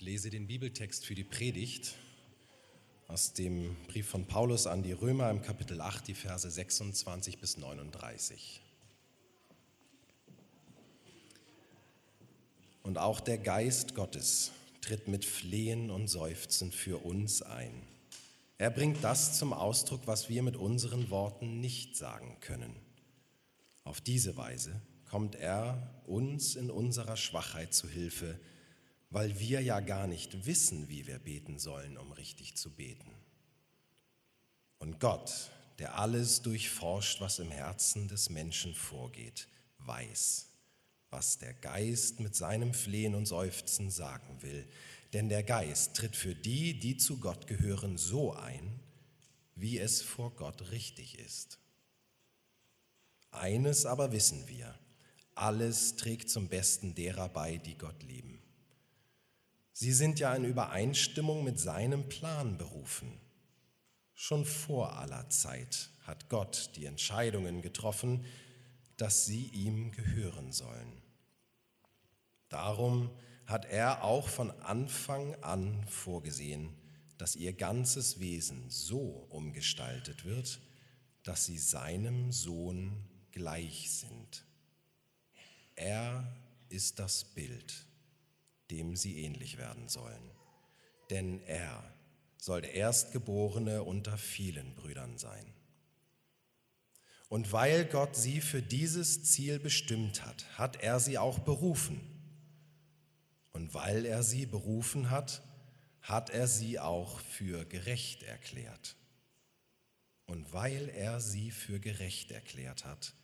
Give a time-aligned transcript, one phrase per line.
[0.00, 1.94] Ich lese den Bibeltext für die Predigt
[3.06, 7.58] aus dem Brief von Paulus an die Römer im Kapitel 8, die Verse 26 bis
[7.58, 8.62] 39.
[12.82, 17.82] Und auch der Geist Gottes tritt mit Flehen und Seufzen für uns ein.
[18.56, 22.74] Er bringt das zum Ausdruck, was wir mit unseren Worten nicht sagen können.
[23.84, 28.40] Auf diese Weise kommt er uns in unserer Schwachheit zu Hilfe,
[29.10, 33.10] weil wir ja gar nicht wissen, wie wir beten sollen, um richtig zu beten.
[34.78, 40.46] Und Gott, der alles durchforscht, was im Herzen des Menschen vorgeht, weiß,
[41.10, 44.66] was der Geist mit seinem Flehen und Seufzen sagen will.
[45.12, 48.78] Denn der Geist tritt für die, die zu Gott gehören, so ein,
[49.56, 51.58] wie es vor Gott richtig ist.
[53.32, 54.78] Eines aber wissen wir,
[55.34, 58.39] alles trägt zum Besten derer bei, die Gott lieben
[59.82, 63.18] Sie sind ja in Übereinstimmung mit seinem Plan berufen.
[64.12, 68.26] Schon vor aller Zeit hat Gott die Entscheidungen getroffen,
[68.98, 71.00] dass sie ihm gehören sollen.
[72.50, 73.08] Darum
[73.46, 76.76] hat er auch von Anfang an vorgesehen,
[77.16, 80.60] dass ihr ganzes Wesen so umgestaltet wird,
[81.22, 84.44] dass sie seinem Sohn gleich sind.
[85.74, 86.30] Er
[86.68, 87.86] ist das Bild
[88.70, 90.30] dem sie ähnlich werden sollen.
[91.10, 91.82] Denn er
[92.36, 95.52] soll der Erstgeborene unter vielen Brüdern sein.
[97.28, 102.00] Und weil Gott sie für dieses Ziel bestimmt hat, hat er sie auch berufen.
[103.52, 105.42] Und weil er sie berufen hat,
[106.02, 108.96] hat er sie auch für gerecht erklärt.
[110.26, 113.14] Und weil er sie für gerecht erklärt hat,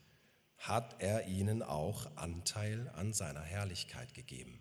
[0.59, 4.61] hat er ihnen auch Anteil an seiner Herrlichkeit gegeben.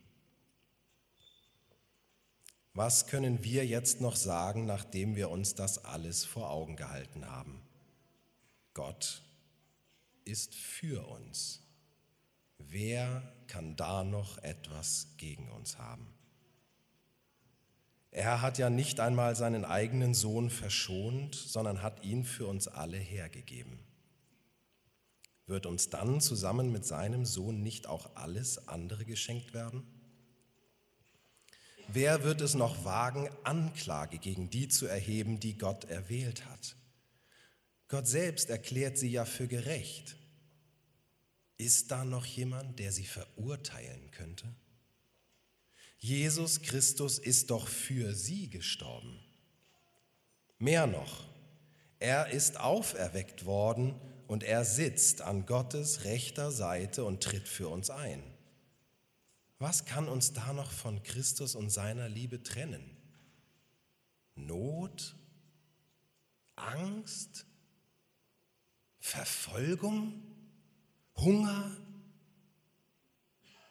[2.75, 7.61] Was können wir jetzt noch sagen, nachdem wir uns das alles vor Augen gehalten haben?
[8.73, 9.23] Gott
[10.25, 11.61] ist für uns.
[12.57, 16.13] Wer kann da noch etwas gegen uns haben?
[18.11, 22.97] Er hat ja nicht einmal seinen eigenen Sohn verschont, sondern hat ihn für uns alle
[22.97, 23.79] hergegeben.
[25.47, 29.94] Wird uns dann zusammen mit seinem Sohn nicht auch alles andere geschenkt werden?
[31.87, 36.75] Wer wird es noch wagen, Anklage gegen die zu erheben, die Gott erwählt hat?
[37.87, 40.15] Gott selbst erklärt sie ja für gerecht.
[41.57, 44.47] Ist da noch jemand, der sie verurteilen könnte?
[45.97, 49.19] Jesus Christus ist doch für sie gestorben.
[50.57, 51.25] Mehr noch,
[51.99, 53.95] er ist auferweckt worden
[54.27, 58.23] und er sitzt an Gottes rechter Seite und tritt für uns ein.
[59.65, 62.95] Was kann uns da noch von Christus und seiner Liebe trennen?
[64.35, 65.15] Not?
[66.55, 67.47] Angst?
[68.99, 70.21] Verfolgung?
[71.15, 71.75] Hunger?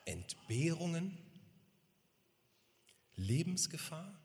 [0.04, 1.16] Entbehrungen?
[3.14, 4.20] Lebensgefahr?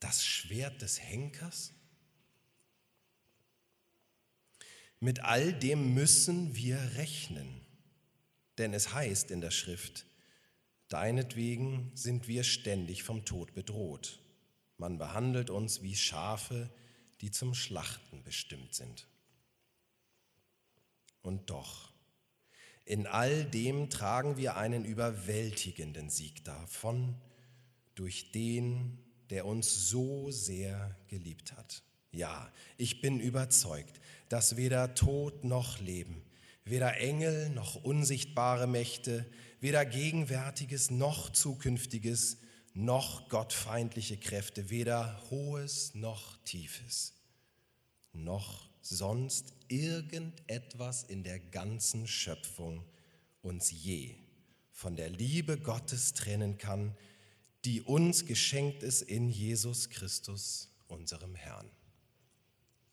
[0.00, 1.74] Das Schwert des Henkers?
[5.00, 7.61] Mit all dem müssen wir rechnen.
[8.62, 10.06] Denn es heißt in der Schrift,
[10.86, 14.20] Deinetwegen sind wir ständig vom Tod bedroht.
[14.76, 16.70] Man behandelt uns wie Schafe,
[17.20, 19.08] die zum Schlachten bestimmt sind.
[21.22, 21.90] Und doch,
[22.84, 27.16] in all dem tragen wir einen überwältigenden Sieg davon,
[27.96, 28.96] durch den,
[29.30, 31.82] der uns so sehr geliebt hat.
[32.12, 36.22] Ja, ich bin überzeugt, dass weder Tod noch Leben,
[36.64, 39.26] weder Engel noch unsichtbare Mächte,
[39.60, 42.38] weder Gegenwärtiges noch Zukünftiges,
[42.74, 47.14] noch gottfeindliche Kräfte, weder Hohes noch Tiefes,
[48.12, 52.84] noch sonst irgendetwas in der ganzen Schöpfung
[53.42, 54.14] uns je
[54.70, 56.96] von der Liebe Gottes trennen kann,
[57.64, 61.70] die uns geschenkt ist in Jesus Christus, unserem Herrn.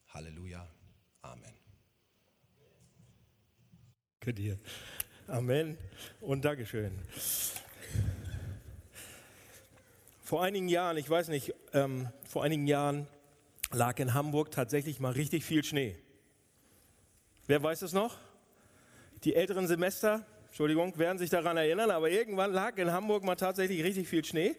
[0.08, 0.70] Halleluja.
[1.22, 1.59] Amen.
[4.26, 4.60] Danke.
[5.28, 5.78] Amen
[6.20, 6.92] und Dankeschön.
[10.22, 13.08] Vor einigen Jahren, ich weiß nicht, ähm, vor einigen Jahren
[13.72, 15.96] lag in Hamburg tatsächlich mal richtig viel Schnee.
[17.48, 18.18] Wer weiß es noch?
[19.24, 23.86] Die älteren Semester, Entschuldigung, werden sich daran erinnern, aber irgendwann lag in Hamburg mal tatsächlich
[23.86, 24.58] richtig viel Schnee.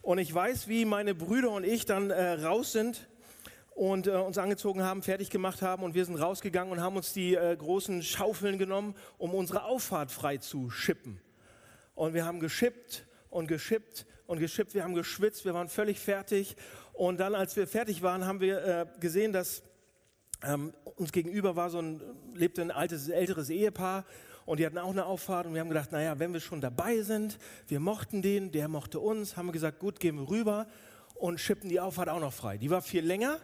[0.00, 3.06] Und ich weiß, wie meine Brüder und ich dann äh, raus sind
[3.74, 7.12] und äh, uns angezogen haben, fertig gemacht haben und wir sind rausgegangen und haben uns
[7.12, 11.20] die äh, großen Schaufeln genommen, um unsere Auffahrt frei zu schippen.
[11.94, 14.74] Und wir haben geschippt und geschippt und geschippt.
[14.74, 16.56] Wir haben geschwitzt, wir waren völlig fertig.
[16.92, 19.62] Und dann, als wir fertig waren, haben wir äh, gesehen, dass
[20.44, 22.00] ähm, uns gegenüber war so ein,
[22.34, 24.04] lebte ein altes, älteres Ehepaar
[24.46, 27.00] und die hatten auch eine Auffahrt und wir haben gedacht, naja, wenn wir schon dabei
[27.02, 30.66] sind, wir mochten den, der mochte uns, haben wir gesagt, gut, gehen wir rüber
[31.14, 32.58] und schippen die Auffahrt auch noch frei.
[32.58, 33.40] Die war viel länger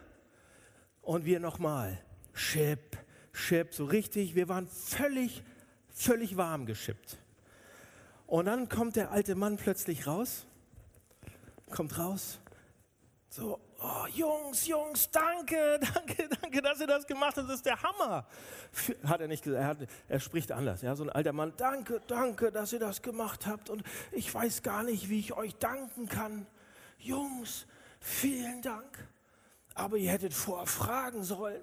[1.03, 2.01] und wir nochmal,
[2.35, 2.99] Chip,
[3.33, 5.43] Chip, so richtig, wir waren völlig,
[5.89, 7.19] völlig warm geschippt.
[8.27, 10.47] Und dann kommt der alte Mann plötzlich raus,
[11.71, 12.41] kommt raus,
[13.29, 17.81] so, oh, Jungs, Jungs, danke, danke, danke, dass ihr das gemacht habt, das ist der
[17.81, 18.27] Hammer.
[19.05, 22.01] Hat er nicht gesagt, er, hat, er spricht anders, ja, so ein alter Mann, danke,
[22.09, 26.09] danke, dass ihr das gemacht habt und ich weiß gar nicht, wie ich euch danken
[26.09, 26.47] kann.
[26.99, 27.67] Jungs,
[28.01, 29.09] vielen Dank,
[29.75, 31.63] aber ihr hättet vorher fragen sollen.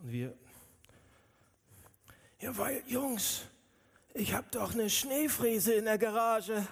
[0.00, 0.34] Und wir,
[2.40, 3.42] ja, weil, Jungs,
[4.14, 6.66] ich habe doch eine Schneefräse in der Garage.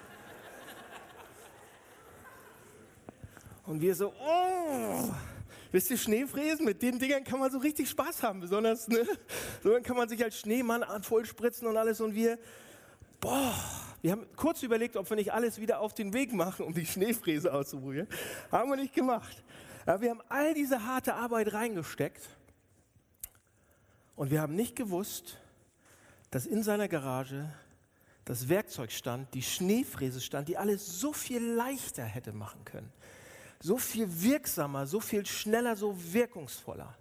[3.65, 5.13] Und wir so, oh,
[5.71, 9.07] wisst ihr, Schneefräsen, mit den Dingern kann man so richtig Spaß haben, besonders, ne?
[9.63, 12.37] So dann kann man sich als Schneemann vollspritzen und alles und wir,
[13.21, 13.53] boah,
[14.01, 16.85] wir haben kurz überlegt, ob wir nicht alles wieder auf den Weg machen, um die
[16.85, 18.07] Schneefräse auszuprobieren.
[18.51, 19.43] Haben wir nicht gemacht.
[19.85, 22.29] Aber wir haben all diese harte Arbeit reingesteckt
[24.15, 25.37] und wir haben nicht gewusst,
[26.29, 27.51] dass in seiner Garage
[28.25, 32.91] das Werkzeug stand, die Schneefräse stand, die alles so viel leichter hätte machen können
[33.61, 36.97] so viel wirksamer, so viel schneller, so wirkungsvoller.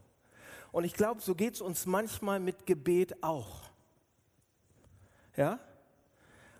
[0.73, 3.63] Und ich glaube, so geht es uns manchmal mit Gebet auch.
[5.37, 5.59] Ja?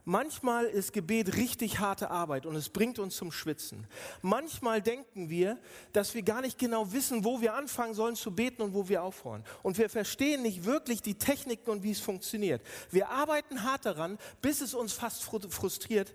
[0.05, 3.87] Manchmal ist Gebet richtig harte Arbeit und es bringt uns zum Schwitzen.
[4.23, 5.59] Manchmal denken wir,
[5.93, 9.03] dass wir gar nicht genau wissen, wo wir anfangen sollen zu beten und wo wir
[9.03, 9.45] aufhören.
[9.63, 12.63] Und wir verstehen nicht wirklich die Techniken und wie es funktioniert.
[12.91, 16.13] Wir arbeiten hart daran, bis es uns fast frustriert.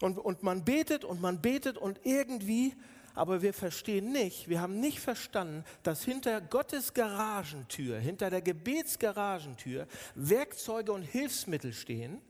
[0.00, 2.74] Und, und man betet und man betet und irgendwie
[3.18, 9.88] aber wir verstehen nicht, wir haben nicht verstanden, dass hinter Gottes Garagentür, hinter der Gebetsgaragentür
[10.14, 12.22] Werkzeuge und Hilfsmittel stehen,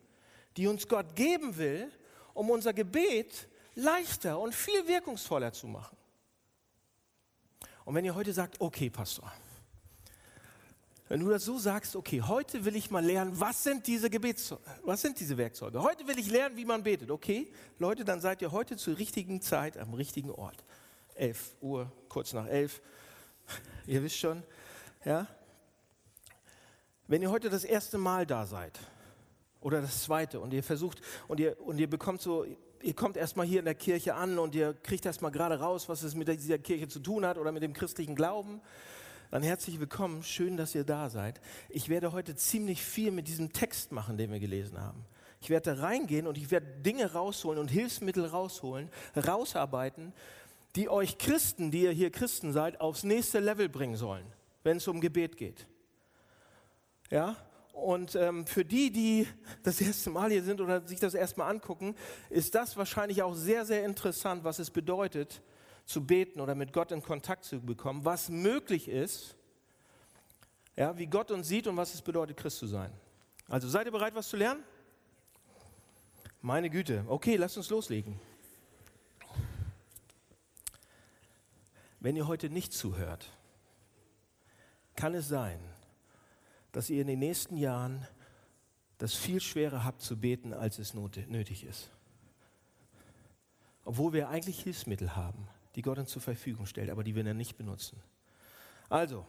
[0.59, 1.89] die uns Gott geben will,
[2.35, 5.97] um unser Gebet leichter und viel wirkungsvoller zu machen.
[7.85, 9.33] Und wenn ihr heute sagt, okay, Pastor,
[11.09, 14.53] wenn du das so sagst, okay, heute will ich mal lernen, was sind diese Gebets,
[14.83, 15.81] was sind diese Werkzeuge?
[15.81, 17.13] Heute will ich lernen, wie man betet.
[17.13, 20.65] Okay, Leute, dann seid ihr heute zur richtigen Zeit am richtigen Ort.
[21.15, 22.83] 11 Uhr, kurz nach 11.
[23.87, 24.43] Ihr wisst schon,
[25.05, 25.29] ja?
[27.07, 28.79] Wenn ihr heute das erste Mal da seid
[29.61, 32.45] oder das zweite und ihr versucht und ihr, und ihr bekommt so,
[32.83, 36.03] ihr kommt erstmal hier in der Kirche an und ihr kriegt erstmal gerade raus, was
[36.03, 38.61] es mit dieser Kirche zu tun hat oder mit dem christlichen Glauben,
[39.31, 41.41] dann herzlich willkommen, schön, dass ihr da seid.
[41.69, 45.05] Ich werde heute ziemlich viel mit diesem Text machen, den wir gelesen haben.
[45.41, 50.15] Ich werde da reingehen und ich werde Dinge rausholen und Hilfsmittel rausholen, rausarbeiten,
[50.77, 54.27] die euch Christen, die ihr hier Christen seid, aufs nächste Level bringen sollen,
[54.63, 55.67] wenn es um Gebet geht.
[57.11, 57.37] Ja?
[57.83, 59.27] Und ähm, für die, die
[59.63, 61.95] das erste Mal hier sind oder sich das erstmal angucken,
[62.29, 65.43] ist das wahrscheinlich auch sehr, sehr interessant, was es bedeutet,
[65.87, 69.37] zu beten oder mit Gott in Kontakt zu bekommen, was möglich ist,
[70.77, 72.93] ja, wie Gott uns sieht und was es bedeutet, Christ zu sein.
[73.49, 74.63] Also seid ihr bereit, was zu lernen?
[76.43, 77.05] Meine Güte.
[77.09, 78.21] Okay, lasst uns loslegen.
[82.01, 83.33] Wenn ihr heute nicht zuhört,
[84.95, 85.59] kann es sein,
[86.79, 88.07] dass ihr in den nächsten Jahren
[88.99, 91.91] das viel schwerer habt zu beten, als es nötig ist.
[93.85, 97.37] Obwohl wir eigentlich Hilfsmittel haben, die Gott uns zur Verfügung stellt, aber die wir dann
[97.37, 98.01] nicht benutzen.
[98.89, 99.27] Also,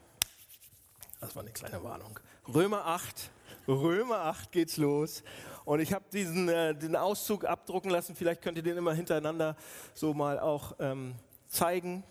[1.20, 2.20] das war eine kleine Warnung.
[2.48, 3.32] Römer 8,
[3.68, 5.24] Römer 8 geht's los.
[5.66, 8.16] Und ich habe diesen äh, den Auszug abdrucken lassen.
[8.16, 9.56] Vielleicht könnt ihr den immer hintereinander
[9.96, 11.16] so mal auch ähm,
[11.48, 12.04] zeigen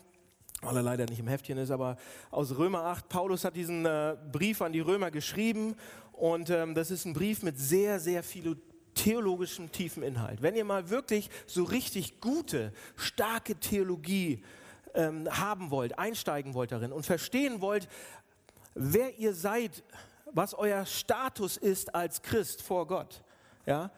[0.61, 1.97] weil er leider nicht im Heftchen ist, aber
[2.31, 3.07] aus Römer 8.
[3.09, 5.75] Paulus hat diesen äh, Brief an die Römer geschrieben
[6.13, 8.57] und ähm, das ist ein Brief mit sehr, sehr viel
[8.93, 10.41] theologischem tiefen Inhalt.
[10.41, 14.43] Wenn ihr mal wirklich so richtig gute, starke Theologie
[14.93, 17.87] ähm, haben wollt, einsteigen wollt darin und verstehen wollt,
[18.75, 19.83] wer ihr seid,
[20.31, 23.23] was euer Status ist als Christ vor Gott,
[23.65, 23.91] ja,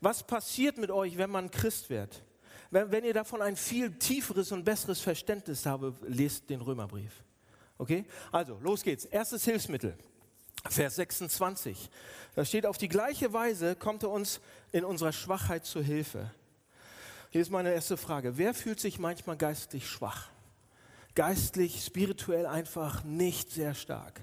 [0.00, 2.22] was passiert mit euch, wenn man Christ wird?
[2.70, 7.12] Wenn, wenn ihr davon ein viel tieferes und besseres Verständnis habt, lest den Römerbrief.
[7.78, 8.04] Okay?
[8.32, 9.04] Also, los geht's.
[9.04, 9.96] Erstes Hilfsmittel.
[10.68, 11.88] Vers 26.
[12.34, 14.40] Da steht, auf die gleiche Weise kommt er uns
[14.72, 16.30] in unserer Schwachheit zur Hilfe.
[17.30, 18.36] Hier ist meine erste Frage.
[18.38, 20.28] Wer fühlt sich manchmal geistlich schwach?
[21.14, 24.20] Geistlich, spirituell einfach nicht sehr stark.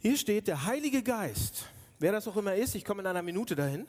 [0.00, 1.66] Hier steht, der Heilige Geist,
[1.98, 3.86] wer das auch immer ist, ich komme in einer Minute dahin,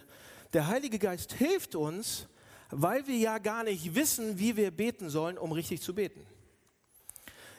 [0.54, 2.28] der Heilige Geist hilft uns,
[2.76, 6.26] weil wir ja gar nicht wissen, wie wir beten sollen, um richtig zu beten.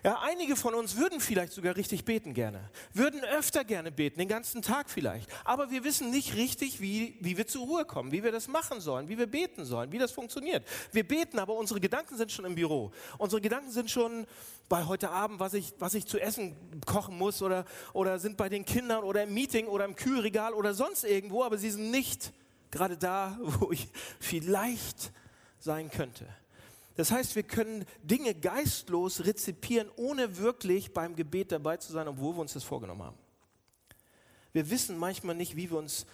[0.05, 4.29] Ja, einige von uns würden vielleicht sogar richtig beten gerne, würden öfter gerne beten, den
[4.29, 5.31] ganzen Tag vielleicht.
[5.47, 8.83] Aber wir wissen nicht richtig, wie, wie wir zur Ruhe kommen, wie wir das machen
[8.83, 10.63] sollen, wie wir beten sollen, wie das funktioniert.
[10.93, 12.93] Wir beten, aber unsere Gedanken sind schon im Büro.
[13.17, 14.27] Unsere Gedanken sind schon
[14.69, 16.55] bei heute Abend, was ich, was ich zu essen
[16.85, 20.75] kochen muss oder, oder sind bei den Kindern oder im Meeting oder im Kühlregal oder
[20.75, 22.35] sonst irgendwo, aber sie sind nicht
[22.75, 23.89] gerade da, wo ich
[24.21, 25.13] vielleicht
[25.59, 26.27] sein könnte.
[26.97, 32.37] Das heißt, wir können Dinge geistlos rezipieren, ohne wirklich beim Gebet dabei zu sein, obwohl
[32.37, 33.19] wir uns das vorgenommen haben.
[34.53, 36.07] Wir wissen manchmal nicht, wie wir uns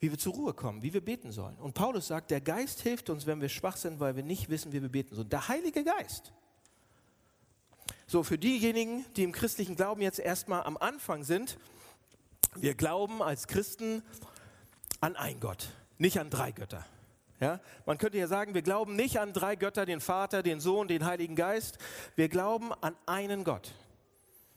[0.00, 1.54] wie wir zur Ruhe kommen, wie wir beten sollen.
[1.56, 4.72] Und Paulus sagt, der Geist hilft uns, wenn wir schwach sind, weil wir nicht wissen,
[4.72, 5.28] wie wir beten sollen.
[5.28, 6.32] Der Heilige Geist.
[8.06, 11.58] So, für diejenigen, die im christlichen Glauben jetzt erstmal am Anfang sind,
[12.56, 14.02] wir glauben als Christen
[15.00, 15.68] an ein Gott,
[16.00, 16.84] nicht an drei Götter.
[17.40, 17.60] Ja?
[17.84, 21.04] Man könnte ja sagen, wir glauben nicht an drei Götter, den Vater, den Sohn, den
[21.04, 21.78] Heiligen Geist.
[22.16, 23.72] Wir glauben an einen Gott.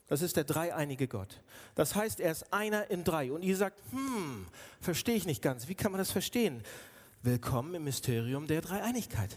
[0.06, 1.40] Das ist der dreieinige Gott.
[1.74, 3.30] Das heißt, er ist einer in drei.
[3.30, 4.46] Und ihr sagt, hm,
[4.80, 5.68] verstehe ich nicht ganz.
[5.68, 6.62] Wie kann man das verstehen?
[7.22, 9.36] Willkommen im Mysterium der Dreieinigkeit.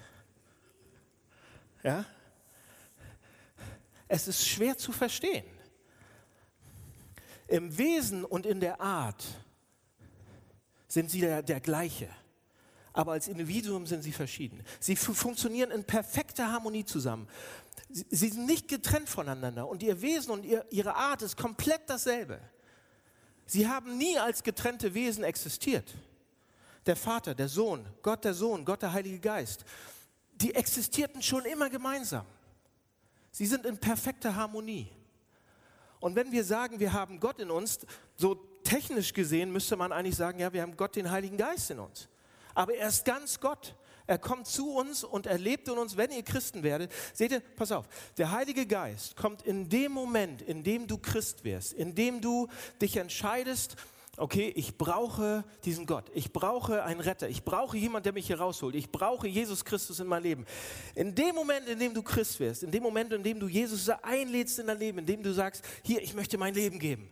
[1.83, 2.05] Ja?
[4.07, 5.45] Es ist schwer zu verstehen.
[7.47, 9.23] Im Wesen und in der Art
[10.87, 12.09] sind sie der, der gleiche
[12.97, 14.63] aber als Individuum sind sie verschieden.
[14.79, 17.27] Sie funktionieren in perfekter Harmonie zusammen.
[17.89, 22.39] Sie sind nicht getrennt voneinander und ihr Wesen und ihr, ihre Art ist komplett dasselbe.
[23.45, 25.93] Sie haben nie als getrennte Wesen existiert.
[26.87, 29.63] Der Vater, der Sohn, Gott der Sohn, Gott der Heilige Geist,
[30.33, 32.25] die existierten schon immer gemeinsam.
[33.29, 34.89] Sie sind in perfekter Harmonie.
[35.99, 40.15] Und wenn wir sagen, wir haben Gott in uns, so technisch gesehen müsste man eigentlich
[40.15, 42.07] sagen, ja, wir haben Gott, den Heiligen Geist in uns
[42.57, 43.75] aber er ist ganz Gott.
[44.07, 46.91] Er kommt zu uns und er lebt in uns, wenn ihr Christen werdet.
[47.13, 51.43] Seht ihr, pass auf, der Heilige Geist kommt in dem Moment, in dem du Christ
[51.43, 52.47] wirst, in dem du
[52.81, 53.75] dich entscheidest,
[54.15, 58.39] okay, ich brauche diesen Gott, ich brauche einen Retter, ich brauche jemanden, der mich hier
[58.39, 60.45] rausholt, ich brauche Jesus Christus in mein Leben.
[60.95, 63.87] In dem Moment, in dem du Christ wirst, in dem Moment, in dem du Jesus
[64.01, 67.11] einlädst in dein Leben, in dem du sagst, hier, ich möchte mein Leben geben,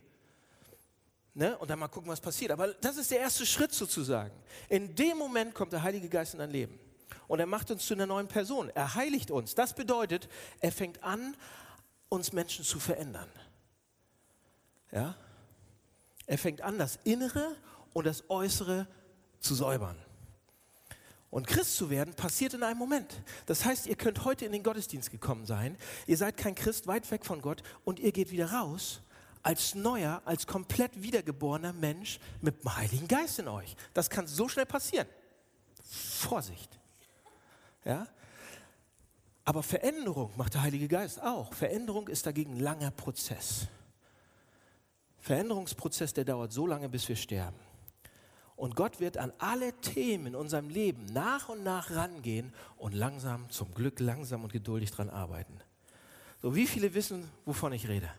[1.36, 1.58] Ne?
[1.58, 2.52] Und dann mal gucken, was passiert.
[2.52, 4.34] Aber das ist der erste Schritt sozusagen.
[4.70, 6.80] In dem Moment kommt der Heilige Geist in dein Leben.
[7.28, 8.72] Und er macht uns zu einer neuen Person.
[8.74, 9.54] Er heiligt uns.
[9.54, 10.30] Das bedeutet,
[10.62, 11.36] er fängt an,
[12.08, 13.30] uns Menschen zu verändern.
[14.94, 15.16] Ja?
[16.26, 17.58] Er fängt an, das Innere
[17.92, 18.88] und das Äußere
[19.42, 19.98] zu säubern.
[21.32, 23.14] Und Christ zu werden passiert in einem Moment.
[23.46, 25.78] Das heißt, ihr könnt heute in den Gottesdienst gekommen sein,
[26.08, 29.02] ihr seid kein Christ, weit weg von Gott und ihr geht wieder raus
[29.46, 33.76] als neuer, als komplett wiedergeborener Mensch mit dem Heiligen Geist in euch.
[33.94, 35.08] Das kann so schnell passieren.
[35.84, 36.80] Vorsicht.
[37.84, 38.08] Ja?
[39.44, 41.54] Aber Veränderung macht der Heilige Geist auch.
[41.54, 43.68] Veränderung ist dagegen ein langer Prozess.
[45.20, 47.60] Veränderungsprozess, der dauert so lange, bis wir sterben.
[48.56, 53.48] Und Gott wird an alle Themen in unserem Leben nach und nach rangehen und langsam,
[53.52, 55.60] zum Glück langsam und geduldig dran arbeiten.
[56.42, 58.10] So, wie viele wissen, wovon ich rede?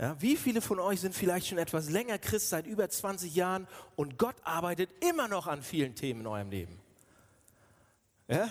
[0.00, 3.68] Ja, wie viele von euch sind vielleicht schon etwas länger Christ, seit über 20 Jahren
[3.96, 6.80] und Gott arbeitet immer noch an vielen Themen in eurem Leben?
[8.26, 8.50] Ja?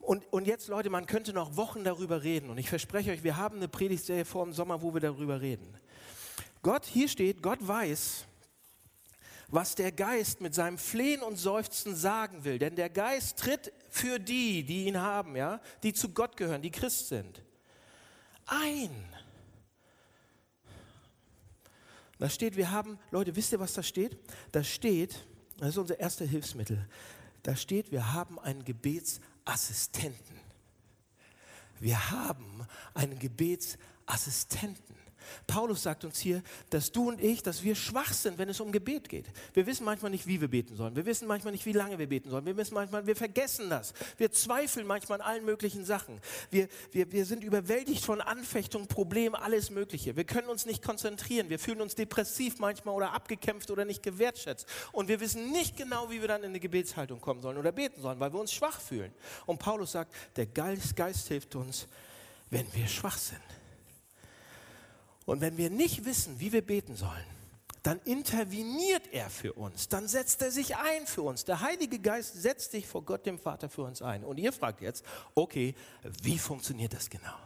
[0.00, 2.50] Und, und jetzt, Leute, man könnte noch Wochen darüber reden.
[2.50, 5.72] Und ich verspreche euch, wir haben eine Predigtserie vor dem Sommer, wo wir darüber reden.
[6.62, 8.24] Gott, hier steht, Gott weiß,
[9.46, 12.58] was der Geist mit seinem Flehen und Seufzen sagen will.
[12.58, 16.72] Denn der Geist tritt für die, die ihn haben, ja, die zu Gott gehören, die
[16.72, 17.44] Christ sind,
[18.46, 19.17] ein.
[22.18, 24.16] Da steht, wir haben, Leute, wisst ihr, was da steht?
[24.52, 25.24] Da steht,
[25.58, 26.84] das ist unser erster Hilfsmittel,
[27.42, 30.36] da steht, wir haben einen Gebetsassistenten.
[31.80, 34.97] Wir haben einen Gebetsassistenten.
[35.46, 38.72] Paulus sagt uns hier, dass du und ich, dass wir schwach sind, wenn es um
[38.72, 39.26] Gebet geht.
[39.54, 40.96] Wir wissen manchmal nicht, wie wir beten sollen.
[40.96, 42.46] Wir wissen manchmal nicht, wie lange wir beten sollen.
[42.46, 43.92] Wir wissen manchmal, wir vergessen das.
[44.16, 46.20] Wir zweifeln manchmal an allen möglichen Sachen.
[46.50, 50.16] Wir, wir, wir sind überwältigt von Anfechtungen, Problemen, alles Mögliche.
[50.16, 51.50] Wir können uns nicht konzentrieren.
[51.50, 54.66] Wir fühlen uns depressiv manchmal oder abgekämpft oder nicht gewertschätzt.
[54.92, 58.00] Und wir wissen nicht genau, wie wir dann in eine Gebetshaltung kommen sollen oder beten
[58.00, 59.12] sollen, weil wir uns schwach fühlen.
[59.46, 61.86] Und Paulus sagt, der Geist, Geist hilft uns,
[62.50, 63.57] wenn wir schwach sind.
[65.28, 67.26] Und wenn wir nicht wissen, wie wir beten sollen,
[67.82, 71.44] dann interveniert er für uns, dann setzt er sich ein für uns.
[71.44, 74.24] Der Heilige Geist setzt sich vor Gott, dem Vater, für uns ein.
[74.24, 75.04] Und ihr fragt jetzt,
[75.34, 75.74] okay,
[76.22, 77.36] wie funktioniert das genau?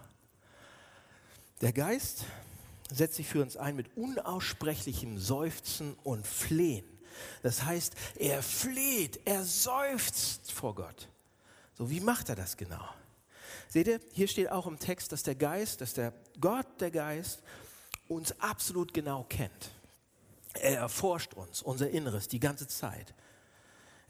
[1.60, 2.24] Der Geist
[2.88, 6.86] setzt sich für uns ein mit unaussprechlichem Seufzen und Flehen.
[7.42, 11.08] Das heißt, er fleht, er seufzt vor Gott.
[11.76, 12.88] So, wie macht er das genau?
[13.66, 17.42] Seht ihr, hier steht auch im Text, dass der Geist, dass der Gott, der Geist,
[18.12, 19.70] uns absolut genau kennt.
[20.54, 23.14] Er erforscht uns, unser Inneres, die ganze Zeit.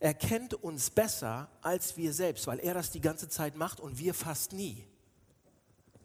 [0.00, 3.98] Er kennt uns besser als wir selbst, weil er das die ganze Zeit macht und
[3.98, 4.84] wir fast nie.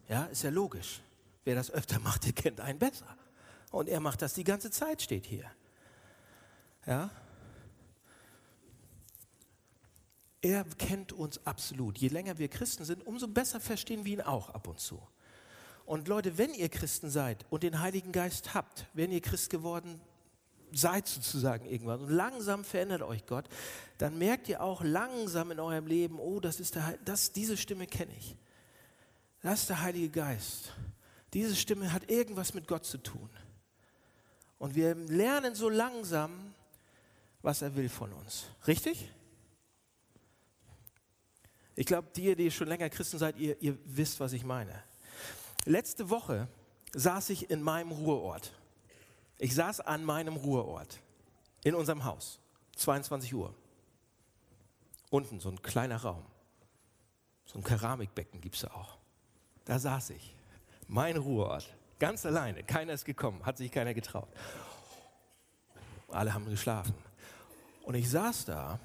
[0.08, 1.00] Ja, ist ja logisch.
[1.44, 3.16] Wer das öfter macht, der kennt einen besser.
[3.70, 5.50] Und er macht das die ganze Zeit, steht hier.
[6.86, 7.10] Ja?
[10.40, 11.98] Er kennt uns absolut.
[11.98, 15.02] Je länger wir Christen sind, umso besser verstehen wir ihn auch ab und zu.
[15.88, 19.98] Und Leute, wenn ihr Christen seid und den Heiligen Geist habt, wenn ihr Christ geworden
[20.70, 23.48] seid sozusagen irgendwann und langsam verändert euch Gott,
[23.96, 27.86] dann merkt ihr auch langsam in eurem Leben, oh, das ist der, das, diese Stimme
[27.86, 28.36] kenne ich.
[29.40, 30.74] Das ist der Heilige Geist.
[31.32, 33.30] Diese Stimme hat irgendwas mit Gott zu tun.
[34.58, 36.52] Und wir lernen so langsam,
[37.40, 38.44] was er will von uns.
[38.66, 39.10] Richtig?
[41.76, 44.82] Ich glaube, die, die schon länger Christen seid, ihr, ihr wisst, was ich meine.
[45.68, 46.48] Letzte Woche
[46.94, 48.54] saß ich in meinem Ruheort.
[49.36, 50.98] Ich saß an meinem Ruheort
[51.62, 52.40] in unserem Haus,
[52.76, 53.54] 22 Uhr.
[55.10, 56.24] Unten so ein kleiner Raum.
[57.44, 58.96] So ein Keramikbecken gibt es auch.
[59.66, 60.34] Da saß ich.
[60.86, 61.68] Mein Ruheort.
[61.98, 62.62] Ganz alleine.
[62.64, 63.44] Keiner ist gekommen.
[63.44, 64.28] Hat sich keiner getraut.
[66.08, 66.94] Alle haben geschlafen.
[67.82, 68.80] Und ich saß da.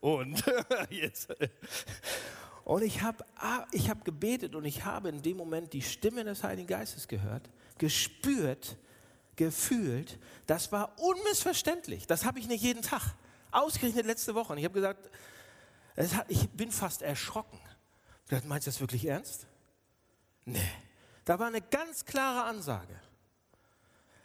[0.00, 0.42] Und
[0.88, 1.28] jetzt.
[2.70, 3.24] Und ich habe
[3.72, 7.50] ich hab gebetet und ich habe in dem Moment die Stimme des Heiligen Geistes gehört,
[7.78, 8.76] gespürt,
[9.34, 10.20] gefühlt.
[10.46, 12.06] Das war unmissverständlich.
[12.06, 13.02] Das habe ich nicht jeden Tag.
[13.50, 14.52] Ausgerechnet letzte Woche.
[14.52, 15.10] Und ich habe gesagt,
[15.96, 17.58] hat, ich bin fast erschrocken.
[18.30, 19.48] Ich meinst du das wirklich ernst?
[20.44, 20.60] Nee.
[21.24, 22.94] Da war eine ganz klare Ansage.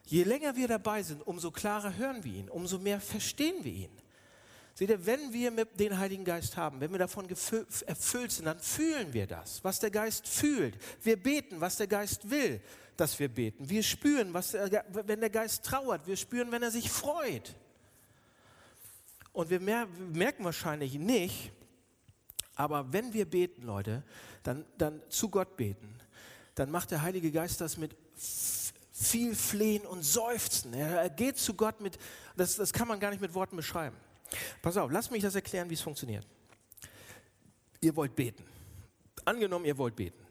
[0.04, 4.05] Je länger wir dabei sind, umso klarer hören wir ihn, umso mehr verstehen wir ihn.
[4.78, 9.14] Seht ihr, wenn wir den Heiligen Geist haben, wenn wir davon erfüllt sind, dann fühlen
[9.14, 10.78] wir das, was der Geist fühlt.
[11.02, 12.62] Wir beten, was der Geist will,
[12.98, 13.70] dass wir beten.
[13.70, 16.06] Wir spüren, was der, wenn der Geist trauert.
[16.06, 17.56] Wir spüren, wenn er sich freut.
[19.32, 21.54] Und wir merken wahrscheinlich nicht,
[22.56, 24.04] aber wenn wir beten, Leute,
[24.44, 26.00] dann, dann zu Gott beten,
[26.56, 27.96] dann macht der Heilige Geist das mit
[28.92, 30.74] viel Flehen und Seufzen.
[30.74, 31.98] Er geht zu Gott mit,
[32.36, 33.96] das, das kann man gar nicht mit Worten beschreiben.
[34.62, 36.26] Pass auf, lass mich das erklären, wie es funktioniert.
[37.82, 38.44] Ihr wollt beten.
[39.24, 40.24] Angenommen, ihr wollt beten.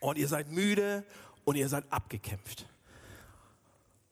[0.00, 1.04] Und ihr seid müde
[1.44, 2.66] und ihr seid abgekämpft.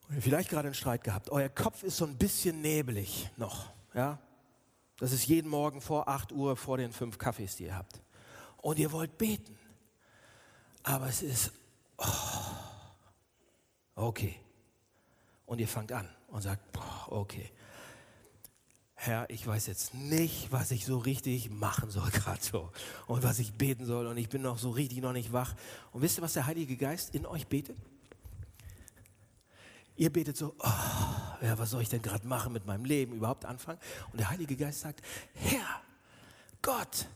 [0.07, 1.29] Und ihr vielleicht gerade einen Streit gehabt.
[1.29, 3.71] Euer Kopf ist so ein bisschen nebelig noch.
[3.93, 4.19] Ja?
[4.97, 8.01] Das ist jeden Morgen vor 8 Uhr vor den fünf Kaffees, die ihr habt.
[8.57, 9.57] Und ihr wollt beten.
[10.83, 11.51] Aber es ist,
[11.97, 12.05] oh,
[13.95, 14.39] okay.
[15.45, 16.61] Und ihr fangt an und sagt,
[17.07, 17.51] okay.
[19.03, 22.69] Herr, ich weiß jetzt nicht, was ich so richtig machen soll gerade so
[23.07, 25.55] und was ich beten soll und ich bin noch so richtig noch nicht wach.
[25.91, 27.75] Und wisst ihr, was der Heilige Geist in euch betet?
[29.95, 33.43] Ihr betet so, oh, ja, was soll ich denn gerade machen mit meinem Leben, überhaupt
[33.43, 33.79] anfangen?
[34.11, 35.01] Und der Heilige Geist sagt,
[35.33, 35.81] Herr,
[36.61, 37.07] Gott,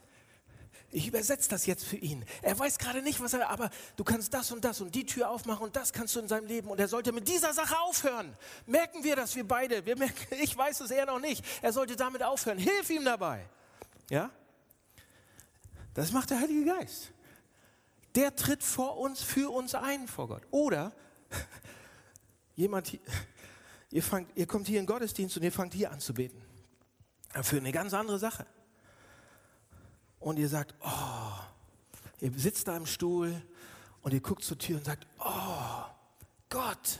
[0.95, 2.23] ich übersetze das jetzt für ihn.
[2.41, 5.29] Er weiß gerade nicht, was er, aber du kannst das und das und die Tür
[5.29, 6.69] aufmachen und das kannst du in seinem Leben.
[6.69, 8.33] Und er sollte mit dieser Sache aufhören.
[8.65, 9.85] Merken wir das, wir beide.
[9.85, 11.43] Wir merken, ich weiß es, er noch nicht.
[11.61, 12.57] Er sollte damit aufhören.
[12.57, 13.45] Hilf ihm dabei.
[14.09, 14.31] Ja?
[15.93, 17.11] Das macht der Heilige Geist.
[18.15, 20.43] Der tritt vor uns, für uns ein vor Gott.
[20.51, 20.93] Oder
[22.55, 22.97] jemand,
[23.91, 26.41] ihr, fangt, ihr kommt hier in den Gottesdienst und ihr fangt hier an zu beten.
[27.41, 28.45] Für eine ganz andere Sache
[30.25, 31.39] und ihr sagt, oh,
[32.19, 33.39] ihr sitzt da im Stuhl
[34.01, 35.83] und ihr guckt zur Tür und sagt, oh,
[36.49, 36.99] Gott,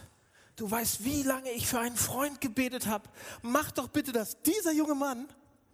[0.58, 3.10] du weißt, wie lange ich für einen Freund gebetet habe.
[3.42, 5.28] Mach doch bitte, dass dieser junge Mann,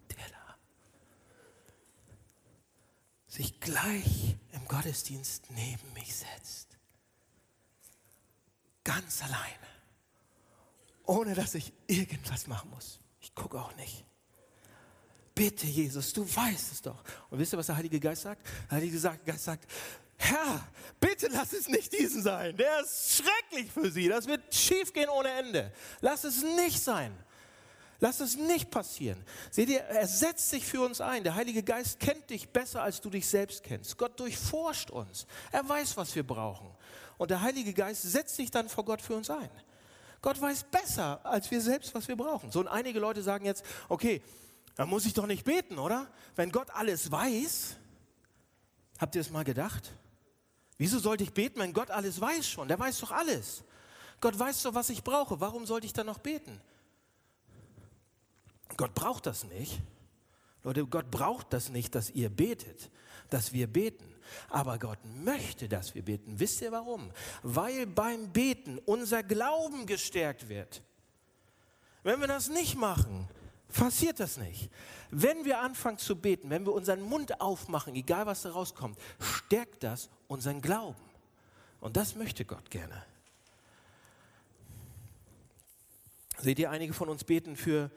[0.08, 0.56] der da,
[3.26, 6.78] sich gleich im Gottesdienst neben mich setzt.
[8.82, 9.42] Ganz alleine.
[11.04, 12.98] Ohne dass ich irgendwas machen muss.
[13.20, 14.06] Ich gucke auch nicht.
[15.42, 17.02] Bitte, Jesus, du weißt es doch.
[17.28, 18.46] Und wisst ihr, was der Heilige Geist sagt?
[18.70, 19.68] Der Heilige Geist sagt,
[20.16, 20.68] Herr,
[21.00, 22.56] bitte lass es nicht diesen sein.
[22.56, 24.06] Der ist schrecklich für sie.
[24.06, 25.72] Das wird schiefgehen ohne Ende.
[26.00, 27.12] Lass es nicht sein.
[27.98, 29.20] Lass es nicht passieren.
[29.50, 31.24] Seht ihr, er setzt sich für uns ein.
[31.24, 33.98] Der Heilige Geist kennt dich besser, als du dich selbst kennst.
[33.98, 35.26] Gott durchforscht uns.
[35.50, 36.70] Er weiß, was wir brauchen.
[37.18, 39.50] Und der Heilige Geist setzt sich dann vor Gott für uns ein.
[40.20, 42.52] Gott weiß besser, als wir selbst, was wir brauchen.
[42.52, 44.22] So und einige Leute sagen jetzt, okay,
[44.74, 46.10] da muss ich doch nicht beten, oder?
[46.34, 47.76] Wenn Gott alles weiß,
[48.98, 49.92] habt ihr es mal gedacht?
[50.78, 52.68] Wieso sollte ich beten, wenn Gott alles weiß schon?
[52.68, 53.64] Der weiß doch alles.
[54.20, 55.40] Gott weiß doch, was ich brauche.
[55.40, 56.60] Warum sollte ich dann noch beten?
[58.76, 59.80] Gott braucht das nicht.
[60.64, 62.90] Leute, Gott braucht das nicht, dass ihr betet,
[63.30, 64.04] dass wir beten.
[64.48, 66.38] Aber Gott möchte, dass wir beten.
[66.38, 67.10] Wisst ihr warum?
[67.42, 70.82] Weil beim Beten unser Glauben gestärkt wird.
[72.02, 73.28] Wenn wir das nicht machen,
[73.72, 74.70] passiert das nicht.
[75.10, 79.82] Wenn wir anfangen zu beten, wenn wir unseren Mund aufmachen, egal was da rauskommt, stärkt
[79.82, 81.00] das unseren Glauben.
[81.80, 83.04] Und das möchte Gott gerne.
[86.38, 87.90] Seht ihr, einige von uns beten für,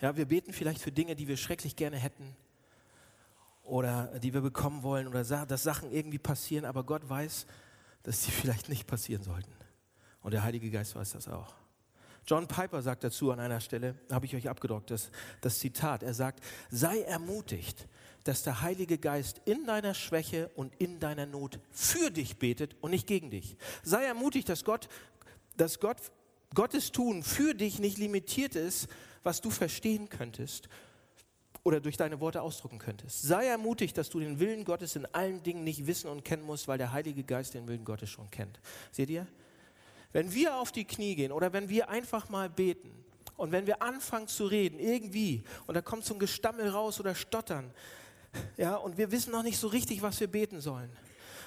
[0.00, 2.36] ja, wir beten vielleicht für Dinge, die wir schrecklich gerne hätten
[3.62, 7.46] oder die wir bekommen wollen oder dass Sachen irgendwie passieren, aber Gott weiß,
[8.02, 9.52] dass sie vielleicht nicht passieren sollten.
[10.22, 11.54] Und der Heilige Geist weiß das auch.
[12.26, 15.10] John Piper sagt dazu an einer Stelle, habe ich euch abgedruckt, das,
[15.40, 16.02] das Zitat.
[16.02, 17.86] Er sagt, sei ermutigt,
[18.24, 22.90] dass der Heilige Geist in deiner Schwäche und in deiner Not für dich betet und
[22.90, 23.56] nicht gegen dich.
[23.84, 24.88] Sei ermutigt, dass Gott,
[25.56, 25.98] dass Gott,
[26.54, 28.88] Gottes Tun für dich nicht limitiert ist,
[29.22, 30.68] was du verstehen könntest
[31.62, 33.22] oder durch deine Worte ausdrücken könntest.
[33.22, 36.66] Sei ermutigt, dass du den Willen Gottes in allen Dingen nicht wissen und kennen musst,
[36.66, 38.60] weil der Heilige Geist den Willen Gottes schon kennt.
[38.90, 39.26] Seht ihr?
[40.16, 42.90] Wenn wir auf die Knie gehen oder wenn wir einfach mal beten
[43.36, 47.14] und wenn wir anfangen zu reden, irgendwie, und da kommt so ein Gestammel raus oder
[47.14, 47.70] Stottern,
[48.56, 50.88] ja, und wir wissen noch nicht so richtig, was wir beten sollen.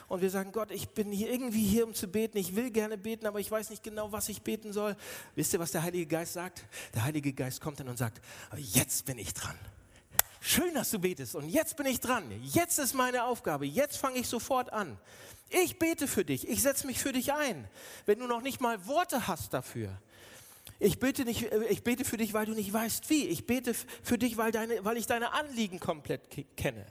[0.08, 2.38] Und wir sagen, Gott, ich bin hier irgendwie hier, um zu beten.
[2.38, 4.96] Ich will gerne beten, aber ich weiß nicht genau, was ich beten soll.
[5.34, 6.64] Wisst ihr, was der Heilige Geist sagt?
[6.94, 8.22] Der Heilige Geist kommt dann und sagt,
[8.56, 9.58] jetzt bin ich dran.
[10.42, 11.34] Schön, dass du betest.
[11.34, 12.24] Und jetzt bin ich dran.
[12.44, 13.66] Jetzt ist meine Aufgabe.
[13.66, 15.00] Jetzt fange ich sofort an.
[15.50, 16.48] Ich bete für dich.
[16.48, 17.68] Ich setze mich für dich ein.
[18.06, 20.00] Wenn du noch nicht mal Worte hast dafür.
[20.78, 23.28] Ich bete, nicht, äh, ich bete für dich, weil du nicht weißt wie.
[23.28, 26.86] Ich bete für dich, weil, deine, weil ich deine Anliegen komplett kenne.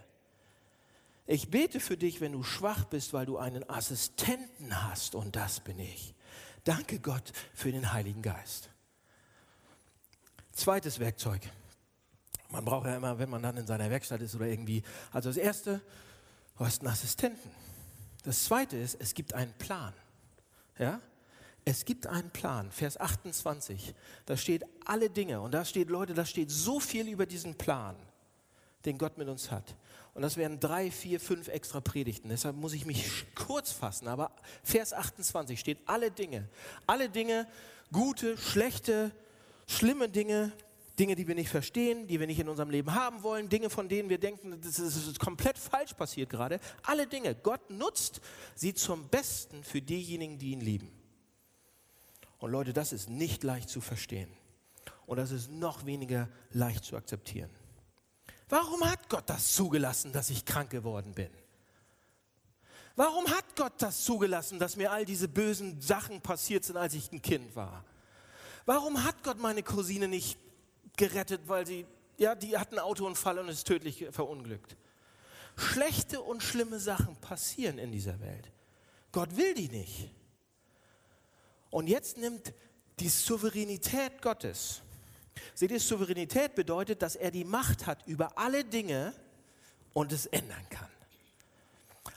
[1.27, 5.14] Ich bete für dich, wenn du schwach bist, weil du einen Assistenten hast.
[5.14, 6.14] Und das bin ich.
[6.64, 8.71] Danke Gott für den Heiligen Geist.
[10.53, 11.42] Zweites Werkzeug.
[12.51, 14.83] Man braucht ja immer, wenn man dann in seiner Werkstatt ist oder irgendwie.
[15.12, 15.81] Also das Erste,
[16.57, 17.51] du hast einen Assistenten.
[18.29, 19.95] Das zweite ist, es gibt einen Plan.
[20.79, 21.01] Ja?
[21.64, 22.71] Es gibt einen Plan.
[22.71, 23.95] Vers 28,
[24.27, 27.97] da steht alle Dinge und da steht, Leute, da steht so viel über diesen Plan,
[28.85, 29.75] den Gott mit uns hat.
[30.12, 32.29] Und das wären drei, vier, fünf extra Predigten.
[32.29, 34.09] Deshalb muss ich mich kurz fassen.
[34.09, 34.31] Aber
[34.62, 36.51] Vers 28 steht alle Dinge.
[36.87, 37.47] Alle Dinge,
[37.93, 39.11] gute, schlechte,
[39.67, 40.53] schlimme Dinge,
[40.99, 43.89] Dinge, die wir nicht verstehen, die wir nicht in unserem Leben haben wollen, Dinge, von
[43.89, 46.61] denen wir denken, das ist komplett falsch passiert gerade.
[46.83, 47.35] Alle Dinge.
[47.35, 48.21] Gott nutzt
[48.55, 50.91] sie zum Besten für diejenigen, die ihn lieben.
[52.39, 54.31] Und Leute, das ist nicht leicht zu verstehen.
[55.07, 57.51] Und das ist noch weniger leicht zu akzeptieren.
[58.49, 61.31] Warum hat Gott das zugelassen, dass ich krank geworden bin?
[62.97, 67.13] Warum hat Gott das zugelassen, dass mir all diese bösen Sachen passiert sind, als ich
[67.13, 67.85] ein Kind war?
[68.67, 70.39] Warum hat Gott meine Cousine nicht
[70.99, 71.87] gerettet, weil sie,
[72.19, 74.77] ja, die hatten einen Autounfall und ist tödlich verunglückt.
[75.57, 78.53] Schlechte und schlimme Sachen passieren in dieser Welt.
[79.11, 80.11] Gott will die nicht.
[81.71, 82.53] Und jetzt nimmt
[83.01, 84.83] die Souveränität Gottes.
[85.55, 89.15] Seht ihr, Souveränität bedeutet, dass er die Macht hat über alle Dinge
[89.93, 90.89] und es ändern kann.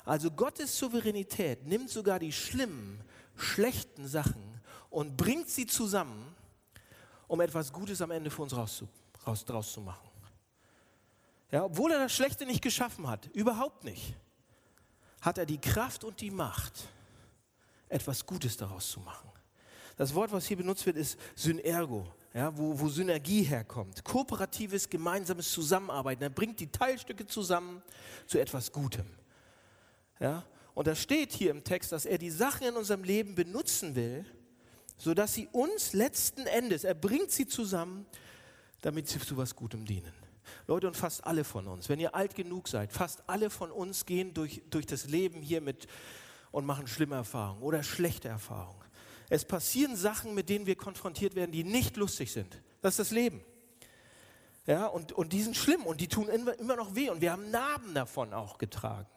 [0.06, 3.00] Also Gottes Souveränität nimmt sogar die schlimmen,
[3.36, 6.36] schlechten Sachen und bringt sie zusammen
[7.32, 8.84] um etwas Gutes am Ende für uns raus,
[9.26, 10.10] raus, draus zu machen.
[11.50, 14.16] Ja, obwohl er das Schlechte nicht geschaffen hat, überhaupt nicht,
[15.22, 16.74] hat er die Kraft und die Macht,
[17.88, 19.30] etwas Gutes daraus zu machen.
[19.96, 24.04] Das Wort, was hier benutzt wird, ist Synergo, ja, wo, wo Synergie herkommt.
[24.04, 26.24] Kooperatives, gemeinsames Zusammenarbeiten.
[26.24, 27.82] Er bringt die Teilstücke zusammen
[28.28, 29.06] zu etwas Gutem.
[30.20, 33.96] Ja, und da steht hier im Text, dass er die Sachen in unserem Leben benutzen
[33.96, 34.26] will,
[35.02, 38.06] sodass sie uns letzten Endes, er bringt sie zusammen,
[38.82, 40.14] damit sie zu was Gutem dienen.
[40.68, 44.06] Leute, und fast alle von uns, wenn ihr alt genug seid, fast alle von uns
[44.06, 45.88] gehen durch, durch das Leben hier mit
[46.52, 48.86] und machen schlimme Erfahrungen oder schlechte Erfahrungen.
[49.30, 52.62] Es passieren Sachen, mit denen wir konfrontiert werden, die nicht lustig sind.
[52.82, 53.42] Das ist das Leben.
[54.68, 57.32] Ja, und, und die sind schlimm und die tun immer, immer noch weh und wir
[57.32, 59.10] haben Narben davon auch getragen.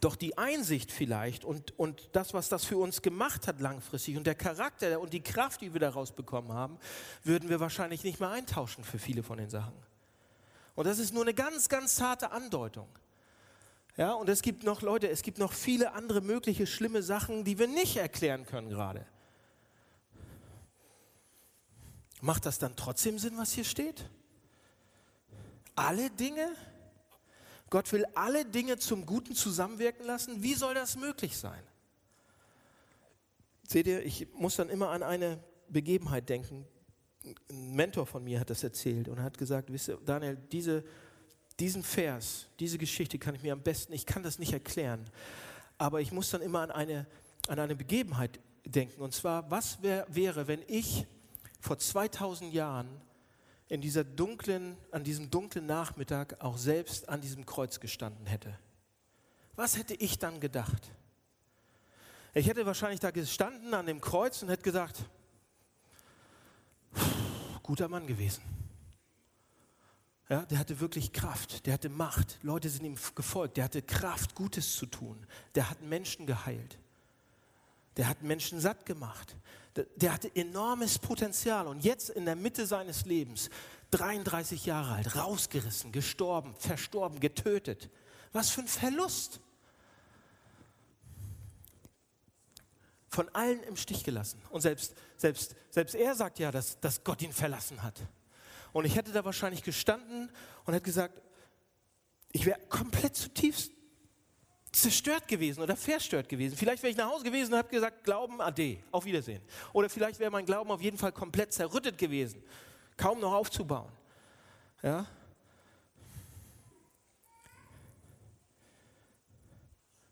[0.00, 4.26] Doch die Einsicht vielleicht und, und das, was das für uns gemacht hat langfristig und
[4.26, 6.78] der Charakter und die Kraft, die wir daraus bekommen haben,
[7.22, 9.74] würden wir wahrscheinlich nicht mehr eintauschen für viele von den Sachen.
[10.74, 12.88] Und das ist nur eine ganz, ganz zarte Andeutung.
[13.96, 17.58] Ja, und es gibt noch, Leute, es gibt noch viele andere mögliche schlimme Sachen, die
[17.58, 19.06] wir nicht erklären können gerade.
[22.20, 24.08] Macht das dann trotzdem Sinn, was hier steht?
[25.76, 26.48] Alle Dinge?
[27.70, 30.42] Gott will alle Dinge zum Guten zusammenwirken lassen.
[30.42, 31.62] Wie soll das möglich sein?
[33.68, 36.64] Seht ihr, ich muss dann immer an eine Begebenheit denken.
[37.50, 40.84] Ein Mentor von mir hat das erzählt und hat gesagt, wisst ihr, Daniel, diese,
[41.58, 45.04] diesen Vers, diese Geschichte kann ich mir am besten, ich kann das nicht erklären,
[45.78, 47.06] aber ich muss dann immer an eine,
[47.48, 49.00] an eine Begebenheit denken.
[49.00, 51.06] Und zwar, was wär, wäre, wenn ich
[51.60, 52.88] vor 2000 Jahren
[53.68, 58.58] in dieser dunklen, an diesem dunklen Nachmittag auch selbst an diesem Kreuz gestanden hätte?
[59.56, 60.90] Was hätte ich dann gedacht?
[62.34, 65.04] Ich hätte wahrscheinlich da gestanden an dem Kreuz und hätte gesagt,
[67.62, 68.42] guter Mann gewesen.
[70.28, 74.34] Ja, der hatte wirklich Kraft, der hatte Macht, Leute sind ihm gefolgt, der hatte Kraft,
[74.34, 75.24] Gutes zu tun,
[75.54, 76.78] der hat Menschen geheilt,
[77.96, 79.36] der hat Menschen satt gemacht,
[79.96, 83.50] der hatte enormes Potenzial und jetzt in der Mitte seines Lebens,
[83.90, 87.90] 33 Jahre alt, rausgerissen, gestorben, verstorben, getötet.
[88.32, 89.40] Was für ein Verlust.
[93.08, 94.42] von allen im Stich gelassen.
[94.50, 97.98] Und selbst, selbst, selbst er sagt ja, dass, dass Gott ihn verlassen hat.
[98.74, 100.30] Und ich hätte da wahrscheinlich gestanden
[100.66, 101.22] und hätte gesagt,
[102.32, 103.72] ich wäre komplett zutiefst
[104.76, 106.56] zerstört gewesen oder verstört gewesen.
[106.56, 109.42] Vielleicht wäre ich nach Hause gewesen und habe gesagt, Glauben, ade, auf Wiedersehen.
[109.72, 112.42] Oder vielleicht wäre mein Glauben auf jeden Fall komplett zerrüttet gewesen,
[112.96, 113.90] kaum noch aufzubauen.
[114.82, 115.06] Ja?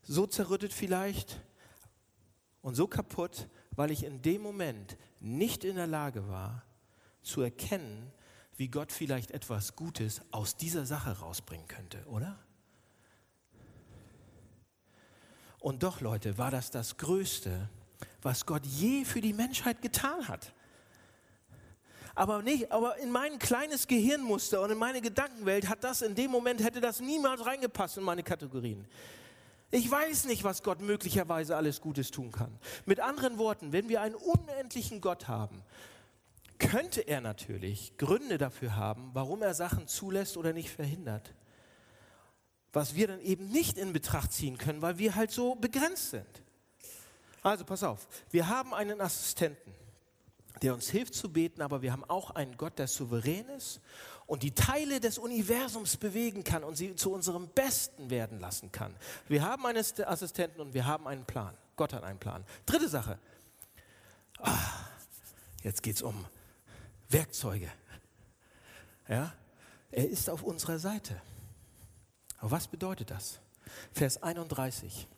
[0.03, 1.41] So zerrüttet vielleicht,
[2.61, 6.65] und so kaputt, weil ich in dem Moment nicht in der Lage war
[7.23, 8.11] zu erkennen,
[8.57, 12.39] wie Gott vielleicht etwas Gutes aus dieser Sache rausbringen könnte, oder?
[15.65, 17.71] Und doch, Leute, war das das Größte,
[18.21, 20.53] was Gott je für die Menschheit getan hat.
[22.15, 26.31] Aber nicht, aber in mein kleines Gehirnmuster und in meine Gedankenwelt hat das in dem
[26.31, 28.87] Moment hätte das niemals reingepasst in meine Kategorien.
[29.71, 32.59] Ich weiß nicht, was Gott möglicherweise alles Gutes tun kann.
[32.85, 35.63] Mit anderen Worten, wenn wir einen unendlichen Gott haben,
[36.59, 41.33] könnte er natürlich Gründe dafür haben, warum er Sachen zulässt oder nicht verhindert.
[42.75, 46.43] Was wir dann eben nicht in Betracht ziehen können, weil wir halt so begrenzt sind.
[47.43, 49.73] Also pass auf, wir haben einen Assistenten,
[50.63, 53.81] der uns hilft zu beten, aber wir haben auch einen Gott, der souverän ist
[54.27, 58.95] und die Teile des Universums bewegen kann und sie zu unserem Besten werden lassen kann.
[59.29, 61.55] Wir haben einen Assistenten und wir haben einen Plan.
[61.77, 62.45] Gott hat einen Plan.
[62.67, 63.19] Dritte Sache.
[64.39, 64.59] Ah,
[65.63, 66.25] jetzt geht es um
[67.09, 67.71] Werkzeuge.
[69.09, 69.33] Ja?
[69.91, 71.21] Er ist auf unserer Seite.
[72.45, 73.41] Aber was bedeutet das?
[73.95, 75.09] Vers 31.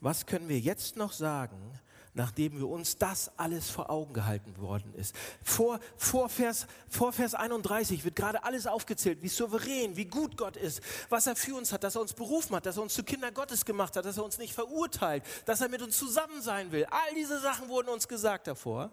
[0.00, 1.78] Was können wir jetzt noch sagen,
[2.12, 5.14] nachdem wir uns das alles vor Augen gehalten worden ist.
[5.44, 10.56] Vor, vor, Vers, vor Vers 31 wird gerade alles aufgezählt, wie souverän, wie gut Gott
[10.56, 13.04] ist, was er für uns hat, dass er uns berufen hat, dass er uns zu
[13.04, 16.72] Kindern Gottes gemacht hat, dass er uns nicht verurteilt, dass er mit uns zusammen sein
[16.72, 16.84] will.
[16.86, 18.90] All diese Sachen wurden uns gesagt davor.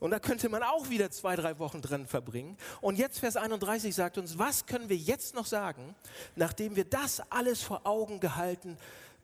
[0.00, 2.56] Und da könnte man auch wieder zwei, drei Wochen drin verbringen.
[2.80, 5.94] Und jetzt Vers 31 sagt uns, was können wir jetzt noch sagen,
[6.36, 8.78] nachdem wir das alles vor Augen gehalten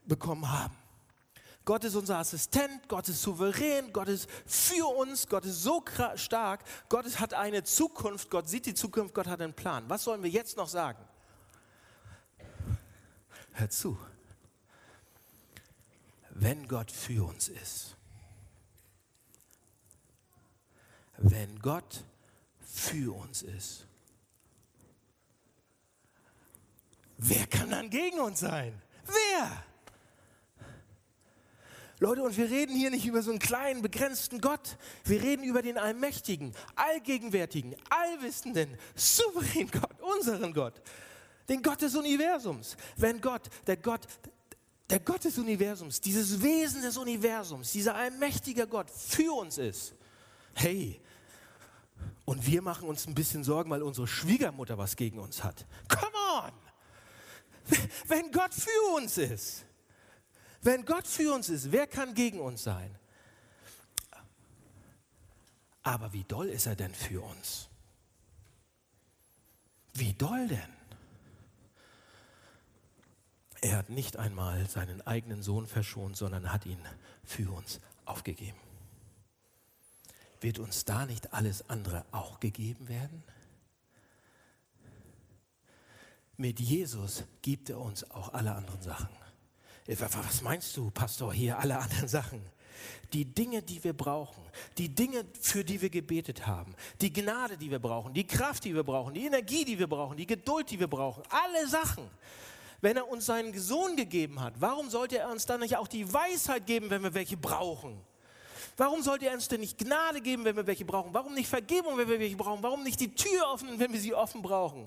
[0.04, 0.76] bekommen haben?
[1.64, 5.82] Gott ist unser Assistent, Gott ist souverän, Gott ist für uns, Gott ist so
[6.14, 9.84] stark, Gott hat eine Zukunft, Gott sieht die Zukunft, Gott hat einen Plan.
[9.88, 11.02] Was sollen wir jetzt noch sagen?
[13.52, 13.98] Hör zu.
[16.30, 17.95] Wenn Gott für uns ist,
[21.18, 22.04] wenn Gott
[22.60, 23.86] für uns ist,
[27.18, 28.80] wer kann dann gegen uns sein?
[29.06, 29.64] Wer?
[31.98, 34.76] Leute, und wir reden hier nicht über so einen kleinen, begrenzten Gott.
[35.04, 40.74] Wir reden über den allmächtigen, allgegenwärtigen, allwissenden, souveränen Gott, unseren Gott.
[41.48, 42.76] Den Gott des Universums.
[42.96, 44.00] Wenn Gott, der Gott,
[44.90, 49.94] der Gott des Universums, dieses Wesen des Universums, dieser allmächtige Gott für uns ist,
[50.54, 51.00] hey,
[52.24, 55.66] und wir machen uns ein bisschen Sorgen, weil unsere Schwiegermutter was gegen uns hat.
[55.88, 56.52] Come on!
[58.06, 59.64] Wenn Gott für uns ist,
[60.62, 62.96] wenn Gott für uns ist, wer kann gegen uns sein?
[65.82, 67.68] Aber wie doll ist er denn für uns?
[69.94, 70.76] Wie doll denn?
[73.60, 76.84] Er hat nicht einmal seinen eigenen Sohn verschont, sondern hat ihn
[77.24, 78.58] für uns aufgegeben.
[80.40, 83.22] Wird uns da nicht alles andere auch gegeben werden?
[86.36, 89.08] Mit Jesus gibt er uns auch alle anderen Sachen.
[89.86, 92.42] Was meinst du, Pastor, hier alle anderen Sachen?
[93.12, 94.42] die Dinge, die wir brauchen,
[94.78, 98.74] die Dinge, für die wir gebetet haben, die Gnade, die wir brauchen, die Kraft, die
[98.74, 102.08] wir brauchen, die Energie, die wir brauchen, die Geduld, die wir brauchen, alle Sachen.
[102.80, 106.12] Wenn er uns seinen Sohn gegeben hat, warum sollte er uns dann nicht auch die
[106.12, 107.98] Weisheit geben, wenn wir welche brauchen?
[108.76, 111.14] Warum sollte er uns denn nicht Gnade geben, wenn wir welche brauchen?
[111.14, 112.62] Warum nicht Vergebung, wenn wir welche brauchen?
[112.62, 114.86] Warum nicht die Tür öffnen, wenn wir sie offen brauchen?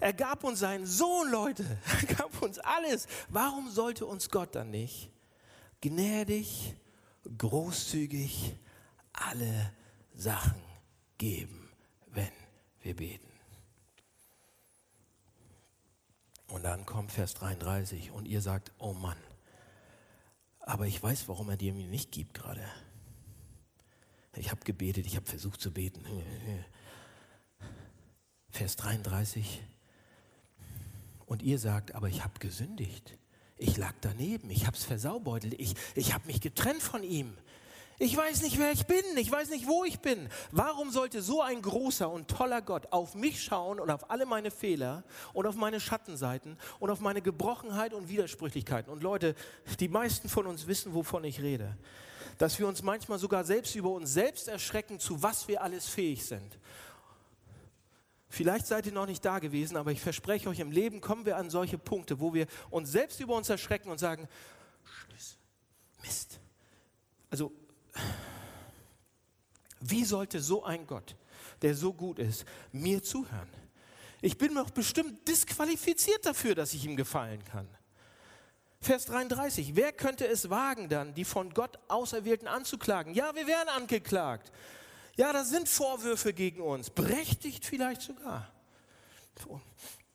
[0.00, 1.64] Er gab uns seinen Sohn, Leute.
[2.00, 3.06] Er gab uns alles.
[3.28, 5.10] Warum sollte uns Gott dann nicht
[5.80, 6.74] gnädig,
[7.36, 8.54] großzügig
[9.12, 9.72] alle
[10.14, 10.62] Sachen
[11.18, 11.70] geben,
[12.06, 12.32] wenn
[12.80, 13.28] wir beten?
[16.48, 19.16] Und dann kommt Vers 33 und ihr sagt, oh Mann,
[20.60, 22.64] aber ich weiß, warum er dir mir nicht gibt gerade.
[24.36, 26.04] Ich habe gebetet, ich habe versucht zu beten.
[28.50, 29.62] Vers 33.
[31.26, 33.16] Und ihr sagt, aber ich habe gesündigt.
[33.56, 37.32] Ich lag daneben, ich habe es versaubeutelt, ich, ich habe mich getrennt von ihm.
[38.00, 40.28] Ich weiß nicht, wer ich bin, ich weiß nicht, wo ich bin.
[40.50, 44.50] Warum sollte so ein großer und toller Gott auf mich schauen und auf alle meine
[44.50, 48.92] Fehler und auf meine Schattenseiten und auf meine Gebrochenheit und Widersprüchlichkeiten?
[48.92, 49.36] Und Leute,
[49.78, 51.78] die meisten von uns wissen, wovon ich rede.
[52.38, 56.24] Dass wir uns manchmal sogar selbst über uns selbst erschrecken, zu was wir alles fähig
[56.24, 56.58] sind.
[58.28, 61.36] Vielleicht seid ihr noch nicht da gewesen, aber ich verspreche euch, im Leben kommen wir
[61.36, 64.28] an solche Punkte, wo wir uns selbst über uns erschrecken und sagen,
[66.02, 66.40] Mist.
[67.30, 67.52] Also
[69.80, 71.16] wie sollte so ein Gott,
[71.62, 73.48] der so gut ist, mir zuhören?
[74.20, 77.68] Ich bin doch bestimmt disqualifiziert dafür, dass ich ihm gefallen kann.
[78.84, 83.14] Vers 33, wer könnte es wagen dann, die von Gott Auserwählten anzuklagen?
[83.14, 84.52] Ja, wir werden angeklagt.
[85.16, 88.52] Ja, da sind Vorwürfe gegen uns, berechtigt vielleicht sogar.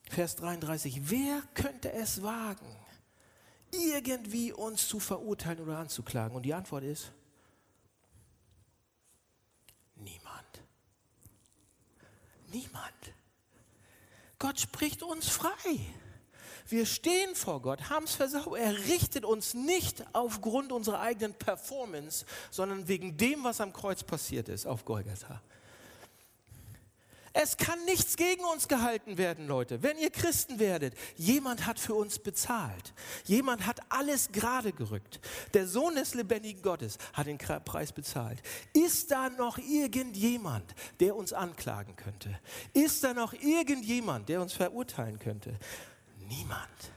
[0.08, 2.76] Vers 33, wer könnte es wagen,
[3.72, 6.36] irgendwie uns zu verurteilen oder anzuklagen?
[6.36, 7.10] Und die Antwort ist,
[9.96, 10.62] Niemand.
[12.52, 13.14] Niemand.
[14.38, 15.78] Gott spricht uns frei.
[16.70, 18.56] Wir stehen vor Gott, haben es versaut.
[18.56, 24.48] Er richtet uns nicht aufgrund unserer eigenen Performance, sondern wegen dem, was am Kreuz passiert
[24.48, 25.42] ist auf Golgatha.
[27.32, 29.84] Es kann nichts gegen uns gehalten werden, Leute.
[29.84, 32.92] Wenn ihr Christen werdet, jemand hat für uns bezahlt.
[33.24, 35.20] Jemand hat alles gerade gerückt.
[35.54, 38.42] Der Sohn des lebendigen Gottes hat den Preis bezahlt.
[38.72, 42.36] Ist da noch irgendjemand, der uns anklagen könnte?
[42.72, 45.56] Ist da noch irgendjemand, der uns verurteilen könnte?
[46.30, 46.92] Niemand.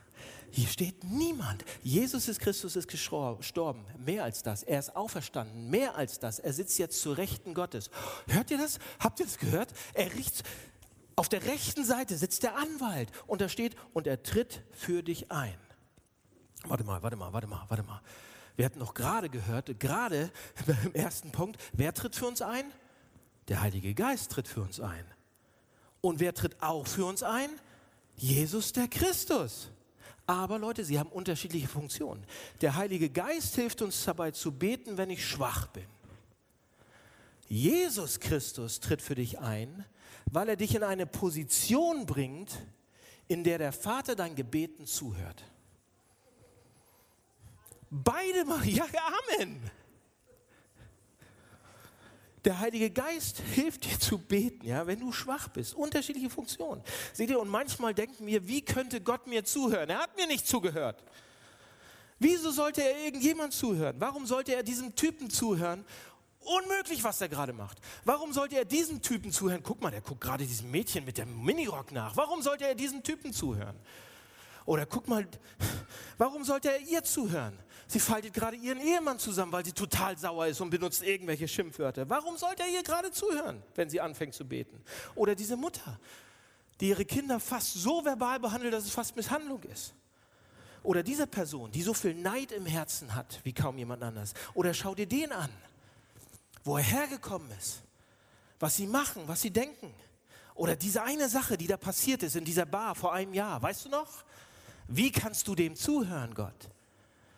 [0.51, 1.65] Hier steht niemand.
[1.81, 3.85] Jesus ist Christus ist gestorben.
[3.97, 4.61] Mehr als das.
[4.61, 5.71] Er ist auferstanden.
[5.71, 6.37] Mehr als das.
[6.37, 7.89] Er sitzt jetzt zur Rechten Gottes.
[8.27, 8.77] Hört ihr das?
[8.99, 9.73] Habt ihr das gehört?
[9.95, 10.43] Er riecht,
[11.15, 15.31] auf der rechten Seite sitzt der Anwalt und da steht, und er tritt für dich
[15.31, 15.57] ein.
[16.65, 18.01] Warte mal, warte mal, warte mal, warte mal.
[18.55, 20.31] Wir hatten noch gerade gehört, gerade
[20.83, 22.65] im ersten Punkt, wer tritt für uns ein?
[23.47, 25.05] Der Heilige Geist tritt für uns ein.
[26.01, 27.49] Und wer tritt auch für uns ein?
[28.15, 29.69] Jesus der Christus.
[30.25, 32.25] Aber Leute, sie haben unterschiedliche Funktionen.
[32.61, 35.85] Der Heilige Geist hilft uns dabei zu beten, wenn ich schwach bin.
[37.49, 39.85] Jesus Christus tritt für dich ein,
[40.31, 42.51] weil er dich in eine Position bringt,
[43.27, 45.43] in der der Vater dein Gebeten zuhört.
[47.89, 48.81] Beide machen,
[49.37, 49.71] Amen.
[52.45, 55.73] Der Heilige Geist hilft dir zu beten, ja, wenn du schwach bist.
[55.73, 56.83] Unterschiedliche Funktionen.
[57.13, 59.89] Seht ihr, und manchmal denken wir, wie könnte Gott mir zuhören?
[59.89, 61.01] Er hat mir nicht zugehört.
[62.19, 63.95] Wieso sollte er irgendjemand zuhören?
[63.99, 65.85] Warum sollte er diesem Typen zuhören?
[66.39, 67.79] Unmöglich, was er gerade macht.
[68.03, 69.63] Warum sollte er diesem Typen zuhören?
[69.63, 72.17] Guck mal, der guckt gerade diesem Mädchen mit dem Minirock nach.
[72.17, 73.79] Warum sollte er diesem Typen zuhören?
[74.65, 75.25] Oder guck mal,
[76.17, 77.57] warum sollte er ihr zuhören?
[77.93, 82.09] Sie faltet gerade ihren Ehemann zusammen, weil sie total sauer ist und benutzt irgendwelche Schimpfwörter.
[82.09, 84.83] Warum sollte er ihr gerade zuhören, wenn sie anfängt zu beten?
[85.13, 85.99] Oder diese Mutter,
[86.79, 89.93] die ihre Kinder fast so verbal behandelt, dass es fast Misshandlung ist.
[90.81, 94.33] Oder diese Person, die so viel Neid im Herzen hat, wie kaum jemand anders.
[94.55, 95.51] Oder schau dir den an,
[96.63, 97.83] wo er hergekommen ist,
[98.59, 99.93] was sie machen, was sie denken.
[100.55, 103.85] Oder diese eine Sache, die da passiert ist in dieser Bar vor einem Jahr, weißt
[103.85, 104.23] du noch?
[104.87, 106.72] Wie kannst du dem zuhören, Gott?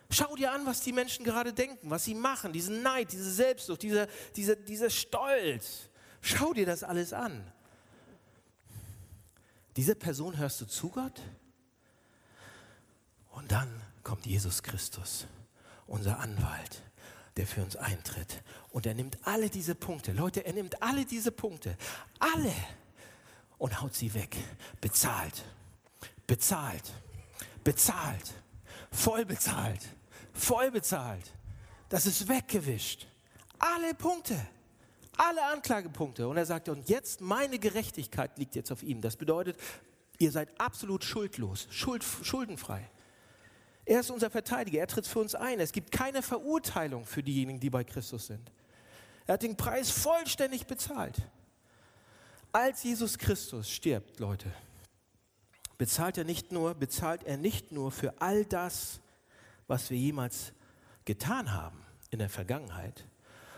[0.09, 3.81] Schau dir an, was die Menschen gerade denken, was sie machen, diesen Neid, diese Selbstsucht,
[3.81, 5.89] dieser, dieser, dieser Stolz.
[6.21, 7.51] Schau dir das alles an.
[9.75, 11.21] Diese Person hörst du zu Gott?
[13.31, 13.69] Und dann
[14.03, 15.27] kommt Jesus Christus,
[15.87, 16.81] unser Anwalt,
[17.35, 18.41] der für uns eintritt.
[18.69, 21.77] Und er nimmt alle diese Punkte, Leute, er nimmt alle diese Punkte,
[22.19, 22.53] alle,
[23.57, 24.37] und haut sie weg.
[24.79, 25.43] Bezahlt,
[26.27, 26.93] bezahlt,
[27.63, 28.33] bezahlt,
[28.91, 29.81] voll bezahlt,
[30.35, 31.25] voll bezahlt.
[31.89, 33.07] Das ist weggewischt.
[33.59, 34.39] Alle Punkte.
[35.17, 36.27] Alle Anklagepunkte.
[36.27, 39.01] Und er sagt, und jetzt meine Gerechtigkeit liegt jetzt auf ihm.
[39.01, 39.57] Das bedeutet,
[40.17, 42.89] ihr seid absolut schuldlos, schuld, schuldenfrei.
[43.85, 45.59] Er ist unser Verteidiger, er tritt für uns ein.
[45.59, 48.51] Es gibt keine Verurteilung für diejenigen, die bei Christus sind.
[49.27, 51.15] Er hat den Preis vollständig bezahlt.
[52.51, 54.51] Als Jesus Christus stirbt, Leute,
[55.77, 59.01] bezahlt er nicht nur, bezahlt er nicht nur für all das,
[59.67, 60.53] was wir jemals
[61.05, 63.05] getan haben in der Vergangenheit,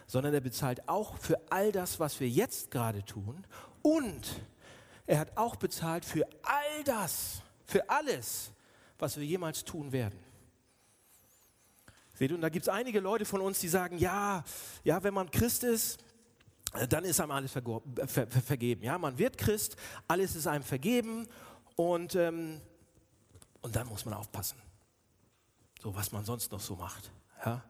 [0.06, 3.46] sondern er bezahlt auch für all das, was wir jetzt gerade tun
[3.82, 4.42] und
[5.06, 8.52] er hat auch bezahlt für all das, für alles,
[9.00, 10.20] was wir jemals tun werden.
[12.14, 14.44] Seht und da gibt es einige Leute von uns, die sagen, ja,
[14.84, 16.04] ja, wenn man Christ ist,
[16.90, 18.84] dann ist einem alles vergeben.
[18.84, 19.76] Ja, man wird Christ,
[20.08, 21.28] alles ist einem vergeben
[21.76, 22.60] und, ähm,
[23.62, 24.58] und dann muss man aufpassen,
[25.82, 27.12] so was man sonst noch so macht.
[27.46, 27.64] Ja?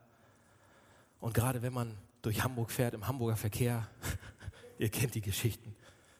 [1.20, 3.88] Und gerade wenn man durch Hamburg fährt, im Hamburger Verkehr,
[4.78, 5.76] ihr kennt die Geschichten,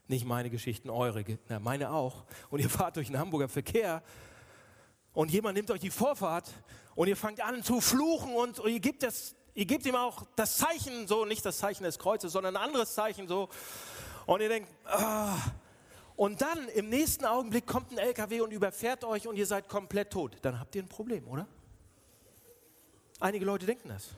[0.08, 2.24] nicht meine Geschichten, eure, na, meine auch.
[2.50, 4.02] Und ihr fahrt durch den Hamburger Verkehr
[5.14, 6.50] und jemand nimmt euch die Vorfahrt
[6.96, 10.26] und ihr fangt an zu fluchen und, und ihr, gebt das, ihr gebt ihm auch
[10.36, 13.50] das Zeichen, so nicht das Zeichen des Kreuzes, sondern ein anderes Zeichen so.
[14.26, 15.38] Und ihr denkt, ah.
[16.16, 20.12] und dann im nächsten Augenblick kommt ein LKW und überfährt euch und ihr seid komplett
[20.12, 20.38] tot.
[20.42, 21.48] Dann habt ihr ein Problem, oder?
[23.20, 24.10] Einige Leute denken das.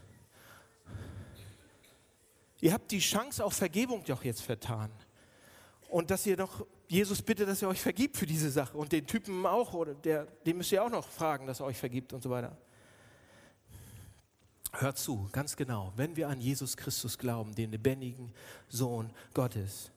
[2.61, 4.91] Ihr habt die Chance auf Vergebung doch jetzt vertan.
[5.87, 8.77] Und dass ihr noch Jesus bittet, dass er euch vergibt für diese Sache.
[8.77, 11.77] Und den Typen auch, oder der, den müsst ihr auch noch fragen, dass er euch
[11.77, 12.57] vergibt und so weiter.
[14.73, 18.31] Hört zu, ganz genau, wenn wir an Jesus Christus glauben, den lebendigen
[18.67, 19.91] Sohn Gottes,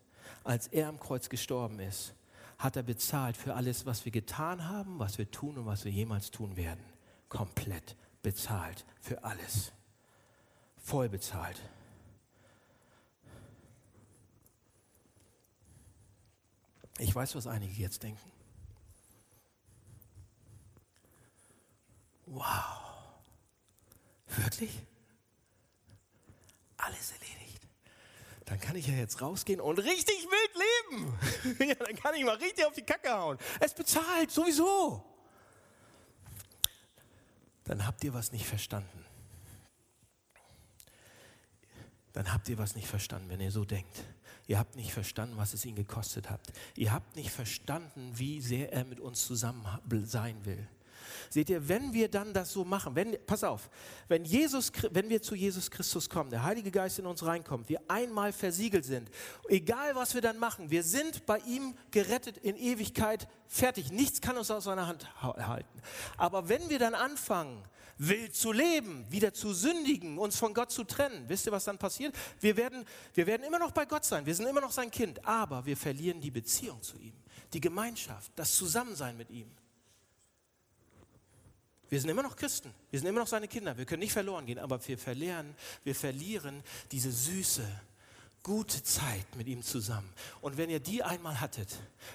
[0.44, 2.14] als er am Kreuz gestorben ist,
[2.58, 5.92] hat er bezahlt für alles, was wir getan haben, was wir tun und was wir
[5.92, 6.82] jemals tun werden.
[7.28, 9.72] Komplett bezahlt für alles.
[10.78, 11.60] Voll bezahlt.
[16.98, 18.30] Ich weiß, was einige jetzt denken.
[22.26, 22.82] Wow.
[24.28, 24.70] Wirklich?
[26.76, 27.60] Alles erledigt.
[28.46, 31.68] Dann kann ich ja jetzt rausgehen und richtig wild leben.
[31.68, 33.38] ja, dann kann ich mal richtig auf die Kacke hauen.
[33.60, 35.11] Es bezahlt, sowieso.
[38.02, 39.04] Habt ihr was nicht verstanden.
[42.12, 44.02] Dann habt ihr was nicht verstanden, wenn ihr so denkt.
[44.48, 46.40] Ihr habt nicht verstanden, was es ihn gekostet hat.
[46.74, 49.64] Ihr habt nicht verstanden, wie sehr er mit uns zusammen
[50.02, 50.66] sein will.
[51.30, 53.70] Seht ihr, wenn wir dann das so machen, wenn, pass auf,
[54.08, 57.80] wenn, Jesus, wenn wir zu Jesus Christus kommen, der Heilige Geist in uns reinkommt, wir
[57.88, 59.10] einmal versiegelt sind,
[59.48, 63.92] egal was wir dann machen, wir sind bei ihm gerettet in Ewigkeit, fertig.
[63.92, 65.82] Nichts kann uns aus seiner Hand halten.
[66.16, 67.62] Aber wenn wir dann anfangen,
[67.98, 71.28] wild zu leben, wieder zu sündigen, uns von Gott zu trennen.
[71.28, 72.14] Wisst ihr, was dann passiert?
[72.40, 75.24] Wir werden, wir werden immer noch bei Gott sein, wir sind immer noch sein Kind,
[75.24, 77.14] aber wir verlieren die Beziehung zu ihm,
[77.52, 79.50] die Gemeinschaft, das Zusammensein mit ihm.
[81.92, 84.46] Wir sind immer noch Christen, wir sind immer noch seine Kinder, wir können nicht verloren
[84.46, 87.68] gehen, aber wir verlieren, wir verlieren diese Süße,
[88.42, 90.10] gute Zeit mit ihm zusammen.
[90.40, 91.68] Und wenn ihr die einmal hattet,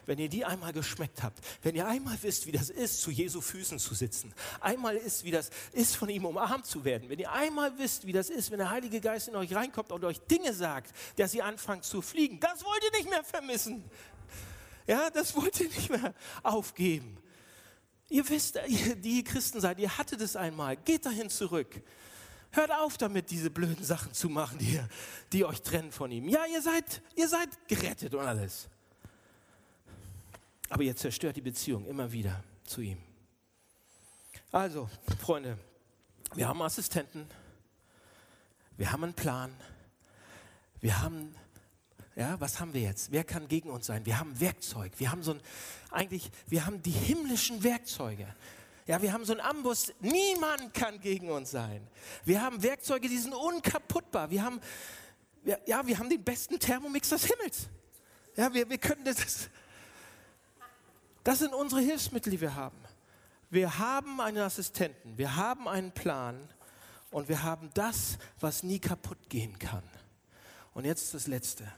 [0.07, 3.39] wenn ihr die einmal geschmeckt habt, wenn ihr einmal wisst, wie das ist, zu Jesu
[3.39, 7.31] Füßen zu sitzen, einmal ist, wie das ist, von ihm umarmt zu werden, wenn ihr
[7.31, 10.55] einmal wisst, wie das ist, wenn der Heilige Geist in euch reinkommt und euch Dinge
[10.55, 13.83] sagt, dass ihr anfangt zu fliegen, das wollt ihr nicht mehr vermissen.
[14.87, 17.19] Ja, das wollt ihr nicht mehr aufgeben.
[18.09, 18.59] Ihr wisst,
[18.97, 21.81] die Christen seid, ihr hattet es einmal, geht dahin zurück.
[22.51, 24.79] Hört auf damit, diese blöden Sachen zu machen, die,
[25.33, 26.29] die euch trennen von ihm.
[26.29, 28.69] Ja, ihr seid, ihr seid gerettet und alles.
[30.69, 32.97] Aber ihr zerstört die Beziehung immer wieder zu ihm.
[34.51, 34.89] Also,
[35.19, 35.57] Freunde,
[36.33, 37.27] wir haben Assistenten,
[38.77, 39.53] wir haben einen Plan,
[40.79, 41.35] wir haben,
[42.17, 43.11] ja, was haben wir jetzt?
[43.11, 44.03] Wer kann gegen uns sein?
[44.03, 45.41] Wir haben Werkzeug, wir haben so ein,
[45.91, 48.25] eigentlich, wir haben die himmlischen Werkzeuge.
[48.87, 51.85] Ja, wir haben so einen Ambus, niemand kann gegen uns sein.
[52.25, 54.31] Wir haben Werkzeuge, die sind unkaputtbar.
[54.31, 54.59] Wir haben,
[55.43, 57.67] ja, wir haben den besten Thermomix des Himmels.
[58.35, 59.49] Ja, wir, wir können das.
[61.23, 62.77] Das sind unsere Hilfsmittel, die wir haben.
[63.51, 66.49] Wir haben einen Assistenten, wir haben einen Plan
[67.11, 69.83] und wir haben das, was nie kaputt gehen kann.
[70.73, 71.71] Und jetzt das Letzte.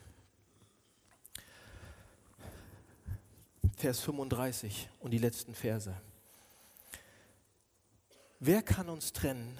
[3.80, 5.96] Vers 35 und die letzten Verse.
[8.42, 9.58] Wer kann uns trennen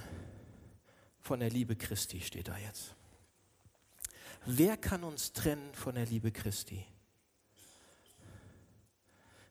[1.22, 2.96] von der Liebe Christi, steht da jetzt.
[4.46, 6.86] Wer kann uns trennen von der Liebe Christi?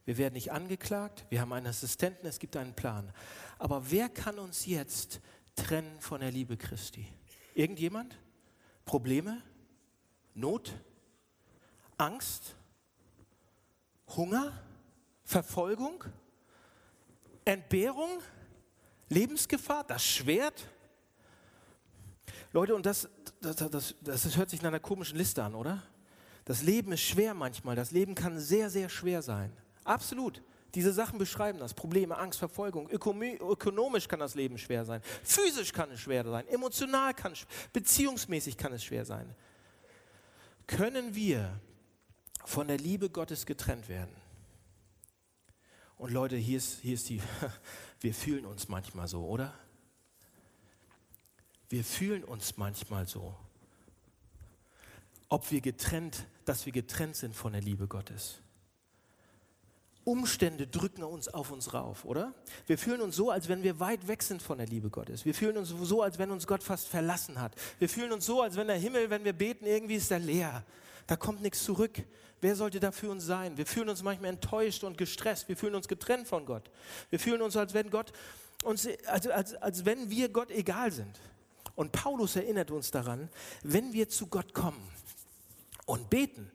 [0.05, 3.11] Wir werden nicht angeklagt, wir haben einen Assistenten, es gibt einen Plan.
[3.59, 5.23] Aber wer kann uns jetzt
[5.57, 7.11] trennen von der Liebe Christi?
[7.55, 8.19] Irgendjemand?
[8.85, 9.43] Probleme?
[10.35, 10.75] Not?
[11.97, 12.58] Angst?
[14.17, 14.53] Hunger?
[15.25, 16.05] Verfolgung?
[17.45, 18.21] Entbehrung?
[19.09, 19.85] Lebensgefahr?
[19.85, 20.69] Das Schwert?
[22.53, 23.09] Leute, und das,
[23.41, 25.83] das, das, das, hört sich nach einer komischen Liste an, oder?
[26.45, 27.77] Das Leben ist schwer manchmal.
[27.77, 29.53] Das Leben kann sehr, sehr schwer sein.
[29.85, 30.43] Absolut.
[30.75, 31.75] Diese Sachen beschreiben das.
[31.75, 32.89] Probleme, Angst, Verfolgung.
[32.91, 35.03] Ökonomisch kann das Leben schwer sein.
[35.23, 36.47] Physisch kann es schwer sein.
[36.49, 39.35] Emotional kann es, beziehungsmäßig kann es schwer sein.
[40.67, 41.61] Können wir
[42.49, 44.15] von der Liebe Gottes getrennt werden?
[45.97, 47.21] Und Leute, hier ist, hier ist die,
[48.01, 49.53] wir fühlen uns manchmal so, oder?
[51.69, 53.35] Wir fühlen uns manchmal so
[55.29, 58.41] ob wir getrennt, dass wir getrennt sind von der Liebe Gottes.
[60.05, 62.33] Umstände drücken uns auf uns rauf, oder?
[62.67, 65.27] Wir fühlen uns so, als wenn wir weit weg sind von der Liebe Gottes.
[65.27, 67.55] Wir fühlen uns so, als wenn uns Gott fast verlassen hat.
[67.79, 70.65] Wir fühlen uns so, als wenn der Himmel, wenn wir beten, irgendwie ist er leer.
[71.07, 72.03] Da kommt nichts zurück.
[72.41, 73.57] Wer sollte da für uns sein?
[73.57, 75.49] Wir fühlen uns manchmal enttäuscht und gestresst.
[75.49, 76.70] Wir fühlen uns getrennt von Gott.
[77.11, 78.12] Wir fühlen uns, als wenn Gott
[78.64, 81.20] uns, also als, als wenn wir Gott egal sind.
[81.74, 83.28] Und Paulus erinnert uns daran,
[83.62, 84.82] wenn wir zu Gott kommen,
[85.89, 86.51] und beten,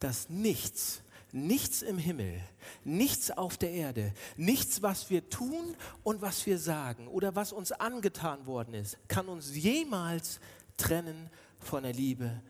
[0.00, 1.00] dass nichts,
[1.32, 2.40] nichts im Himmel,
[2.84, 7.72] nichts auf der Erde, nichts, was wir tun und was wir sagen oder was uns
[7.72, 10.40] angetan worden ist, kann uns jemals
[10.76, 12.42] trennen von der Liebe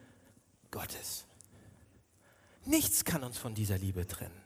[0.72, 1.26] Gottes.
[2.64, 4.40] Nichts kann uns von dieser Liebe trennen.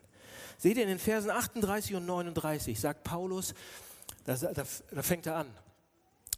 [0.58, 3.54] Seht ihr in den Versen 38 und 39 sagt Paulus,
[4.24, 5.46] da, da, da fängt er an.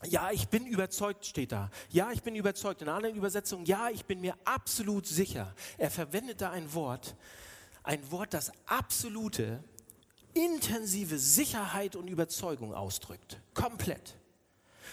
[0.04, 1.70] Ja, ich bin überzeugt, steht da.
[1.90, 2.82] Ja, ich bin überzeugt.
[2.82, 5.54] In anderen Übersetzung, ja, ich bin mir absolut sicher.
[5.78, 7.16] Er verwendet da ein Wort,
[7.82, 9.62] ein Wort, das absolute,
[10.34, 13.40] intensive Sicherheit und Überzeugung ausdrückt.
[13.54, 14.16] Komplett.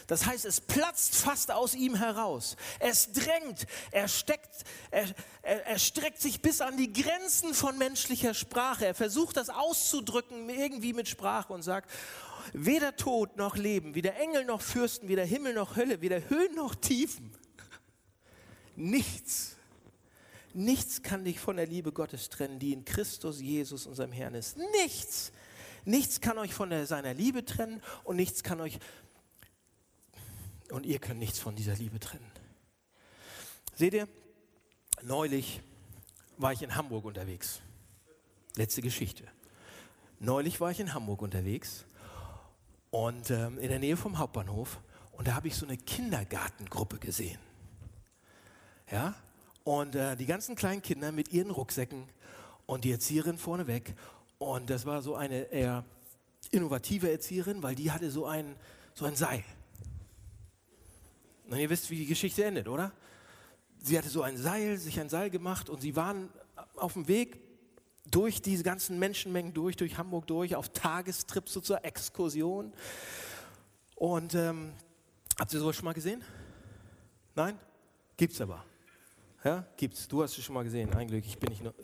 [0.08, 2.58] Das heißt, es platzt fast aus ihm heraus.
[2.80, 5.06] Es drängt, er, steckt, er,
[5.42, 8.86] er, er streckt sich bis an die Grenzen von menschlicher Sprache.
[8.86, 11.90] Er versucht das auszudrücken irgendwie mit Sprache und sagt,
[12.52, 16.76] weder Tod noch Leben, weder Engel noch Fürsten, weder Himmel noch Hölle, weder Höhen noch
[16.76, 17.32] Tiefen.
[18.76, 19.56] Nichts,
[20.54, 24.58] nichts kann dich von der Liebe Gottes trennen, die in Christus Jesus, unserem Herrn ist.
[24.84, 25.32] Nichts.
[25.86, 28.80] Nichts kann euch von der, seiner Liebe trennen und nichts kann euch,
[30.74, 32.32] und ihr könnt nichts von dieser Liebe trennen.
[33.76, 34.08] Seht ihr,
[35.04, 35.62] neulich
[36.38, 37.62] war ich in Hamburg unterwegs.
[38.56, 39.24] Letzte Geschichte.
[40.20, 41.86] Neulich war ich in Hamburg unterwegs
[42.90, 44.80] und ähm, in der Nähe vom Hauptbahnhof.
[45.12, 47.40] Und da habe ich so eine Kindergartengruppe gesehen.
[48.90, 49.14] Ja,
[49.64, 52.10] und äh, die ganzen kleinen Kinder mit ihren Rucksäcken
[52.66, 53.94] und die Erzieherin vorneweg.
[54.40, 55.86] Und das war so eine eher
[56.50, 58.56] innovative Erzieherin, weil die hatte so ein,
[58.96, 59.44] so ein Seil.
[61.54, 62.92] Und ihr wisst, wie die Geschichte endet, oder?
[63.78, 66.30] Sie hatte so ein Seil, sich ein Seil gemacht und sie waren
[66.78, 67.40] auf dem Weg
[68.10, 72.74] durch diese ganzen Menschenmengen durch, durch Hamburg durch, auf Tagestrips, so zur Exkursion.
[73.96, 74.74] Und ähm,
[75.38, 76.24] habt ihr sowas schon mal gesehen?
[77.36, 77.60] Nein?
[78.18, 78.66] Gibt's aber.
[79.44, 80.08] Ja, gibt's.
[80.08, 80.92] Du hast es schon mal gesehen.
[80.96, 81.76] Ein Glück, ich bin nicht nur.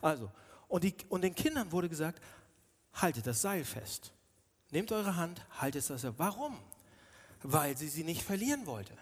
[0.00, 0.30] Also,
[0.68, 2.22] und, die, und den Kindern wurde gesagt,
[2.94, 4.12] haltet das Seil fest.
[4.70, 6.14] Nehmt eure Hand, haltet das Seil.
[6.16, 6.56] Warum?
[7.42, 8.92] Weil sie sie nicht verlieren wollte.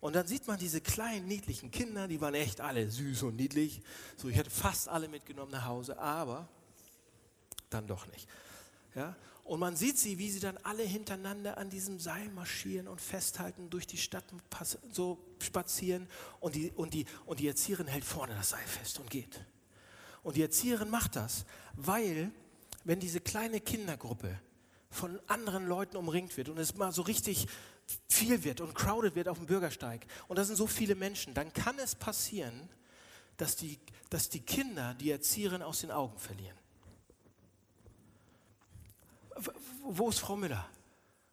[0.00, 3.82] Und dann sieht man diese kleinen, niedlichen Kinder, die waren echt alle süß und niedlich.
[4.16, 6.48] So, ich hätte fast alle mitgenommen nach Hause, aber
[7.68, 8.26] dann doch nicht.
[8.94, 9.14] Ja?
[9.44, 13.68] Und man sieht sie, wie sie dann alle hintereinander an diesem Seil marschieren und festhalten,
[13.68, 14.24] durch die Stadt
[14.92, 16.08] so spazieren.
[16.38, 19.44] Und die, und, die, und die Erzieherin hält vorne das Seil fest und geht.
[20.22, 21.44] Und die Erzieherin macht das,
[21.74, 22.30] weil,
[22.84, 24.38] wenn diese kleine Kindergruppe
[24.90, 27.46] von anderen Leuten umringt wird und es mal so richtig
[28.08, 31.52] viel wird und crowded wird auf dem Bürgersteig und da sind so viele Menschen, dann
[31.52, 32.68] kann es passieren,
[33.36, 33.78] dass die,
[34.10, 36.58] dass die Kinder die Erzieherin aus den Augen verlieren.
[39.82, 40.68] Wo ist Frau Müller?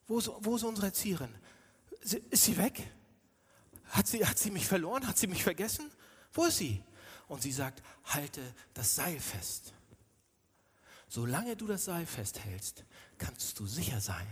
[0.08, 1.34] Wo ist, wo ist unsere Erzieherin?
[2.02, 2.90] Ist sie weg?
[3.90, 5.06] Hat sie, hat sie mich verloren?
[5.06, 5.92] Hat sie mich vergessen?
[6.34, 6.82] Wo ist sie?
[7.28, 8.42] Und sie sagt, halte
[8.74, 9.74] das Seil fest.
[11.10, 12.86] Solange du das Seil festhältst,
[13.18, 14.28] kannst du sicher sein,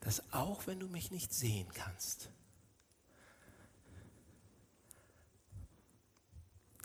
[0.00, 2.30] dass auch wenn du mich nicht sehen kannst,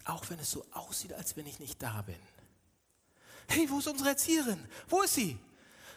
[0.04, 2.20] auch wenn es so aussieht, als wenn ich nicht da bin,
[3.48, 4.68] hey, wo ist unsere Erzieherin?
[4.88, 5.40] Wo ist sie?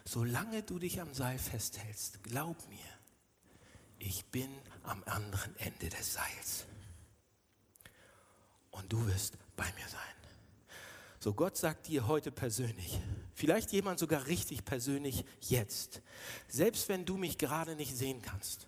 [0.05, 2.79] Solange du dich am Seil festhältst, glaub mir,
[3.99, 4.51] ich bin
[4.85, 6.65] am anderen Ende des Seils.
[8.71, 10.18] Und du wirst bei mir sein.
[11.21, 13.01] So Gott sagt dir heute persönlich,
[13.39, 16.03] Vielleicht jemand sogar richtig persönlich jetzt.
[16.49, 18.67] Selbst wenn du mich gerade nicht sehen kannst.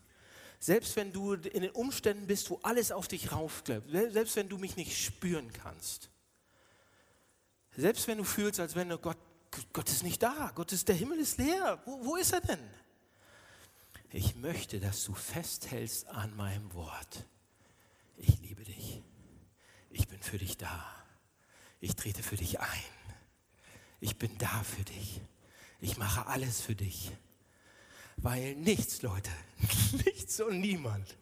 [0.61, 3.91] Selbst wenn du in den Umständen bist, wo alles auf dich raufklebt.
[3.91, 6.09] Selbst wenn du mich nicht spüren kannst.
[7.77, 9.19] Selbst wenn du fühlst, als wenn Gott,
[9.73, 10.53] Gott ist nicht da.
[10.55, 11.83] Gott ist, der Himmel ist leer.
[11.85, 12.71] Wo, wo ist er denn?
[14.13, 17.27] Ich möchte, dass du festhältst an meinem Wort.
[18.17, 19.03] Ich liebe dich.
[19.91, 21.00] Ich bin für dich da.
[21.81, 23.01] Ich trete für dich ein
[24.01, 25.21] ich bin da für dich.
[25.81, 27.13] Ich mache alles für dich.
[28.17, 29.31] Weil nichts, Leute,
[30.05, 31.17] nichts und niemand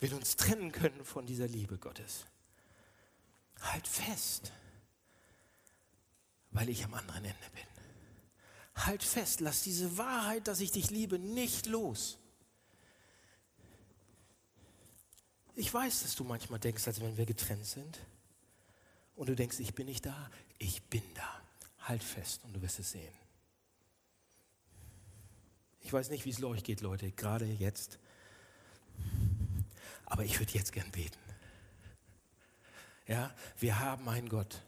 [0.00, 2.24] will uns trennen können von dieser Liebe Gottes.
[3.60, 4.52] Halt fest,
[6.50, 7.64] weil ich am anderen Ende bin.
[8.74, 12.18] Halt fest, lass diese Wahrheit, dass ich dich liebe, nicht los.
[15.54, 17.98] Ich weiß, dass du manchmal denkst, als wenn wir getrennt sind.
[19.14, 20.30] Und du denkst, ich bin nicht da.
[20.58, 21.42] Ich bin da.
[21.80, 23.12] Halt fest und du wirst es sehen.
[25.80, 27.98] Ich weiß nicht, wie es euch geht, Leute, gerade jetzt.
[30.06, 31.18] Aber ich würde jetzt gern beten.
[33.06, 34.62] Ja, wir haben einen Gott.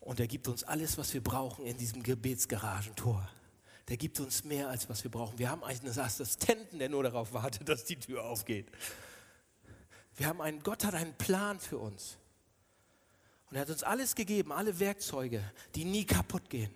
[0.00, 3.28] Und er gibt uns alles, was wir brauchen in diesem Gebetsgaragentor.
[3.88, 5.38] Der gibt uns mehr, als was wir brauchen.
[5.38, 8.70] Wir haben einen Assistenten, der nur darauf wartet, dass die Tür aufgeht.
[10.16, 12.16] Wir haben einen, Gott hat einen Plan für uns.
[13.50, 15.42] Und er hat uns alles gegeben, alle Werkzeuge,
[15.74, 16.74] die nie kaputt gehen.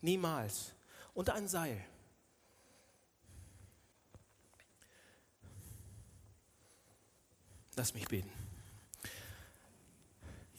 [0.00, 0.72] Niemals.
[1.14, 1.84] Und ein Seil.
[7.76, 8.30] Lass mich beten.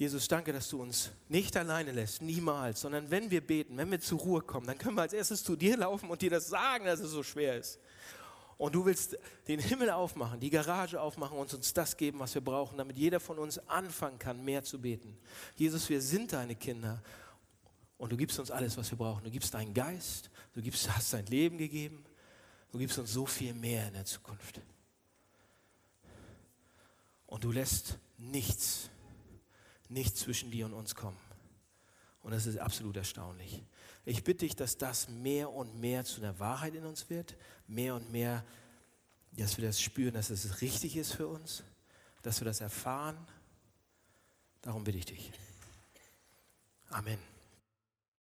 [0.01, 4.01] Jesus, danke, dass du uns nicht alleine lässt, niemals, sondern wenn wir beten, wenn wir
[4.01, 6.85] zur Ruhe kommen, dann können wir als erstes zu dir laufen und dir das sagen,
[6.85, 7.79] dass es so schwer ist.
[8.61, 12.43] Und du willst den Himmel aufmachen, die Garage aufmachen und uns das geben, was wir
[12.43, 15.17] brauchen, damit jeder von uns anfangen kann, mehr zu beten.
[15.55, 17.01] Jesus, wir sind deine Kinder
[17.97, 19.23] und du gibst uns alles, was wir brauchen.
[19.23, 22.05] Du gibst deinen Geist, du gibst, hast dein Leben gegeben,
[22.71, 24.61] du gibst uns so viel mehr in der Zukunft.
[27.25, 28.91] Und du lässt nichts,
[29.89, 31.17] nichts zwischen dir und uns kommen.
[32.21, 33.63] Und das ist absolut erstaunlich.
[34.05, 37.35] Ich bitte dich, dass das mehr und mehr zu einer Wahrheit in uns wird,
[37.71, 38.43] mehr und mehr,
[39.31, 41.63] dass wir das spüren, dass es richtig ist für uns,
[42.21, 43.17] dass wir das erfahren.
[44.61, 45.31] Darum bitte ich dich.
[46.89, 47.30] Amen.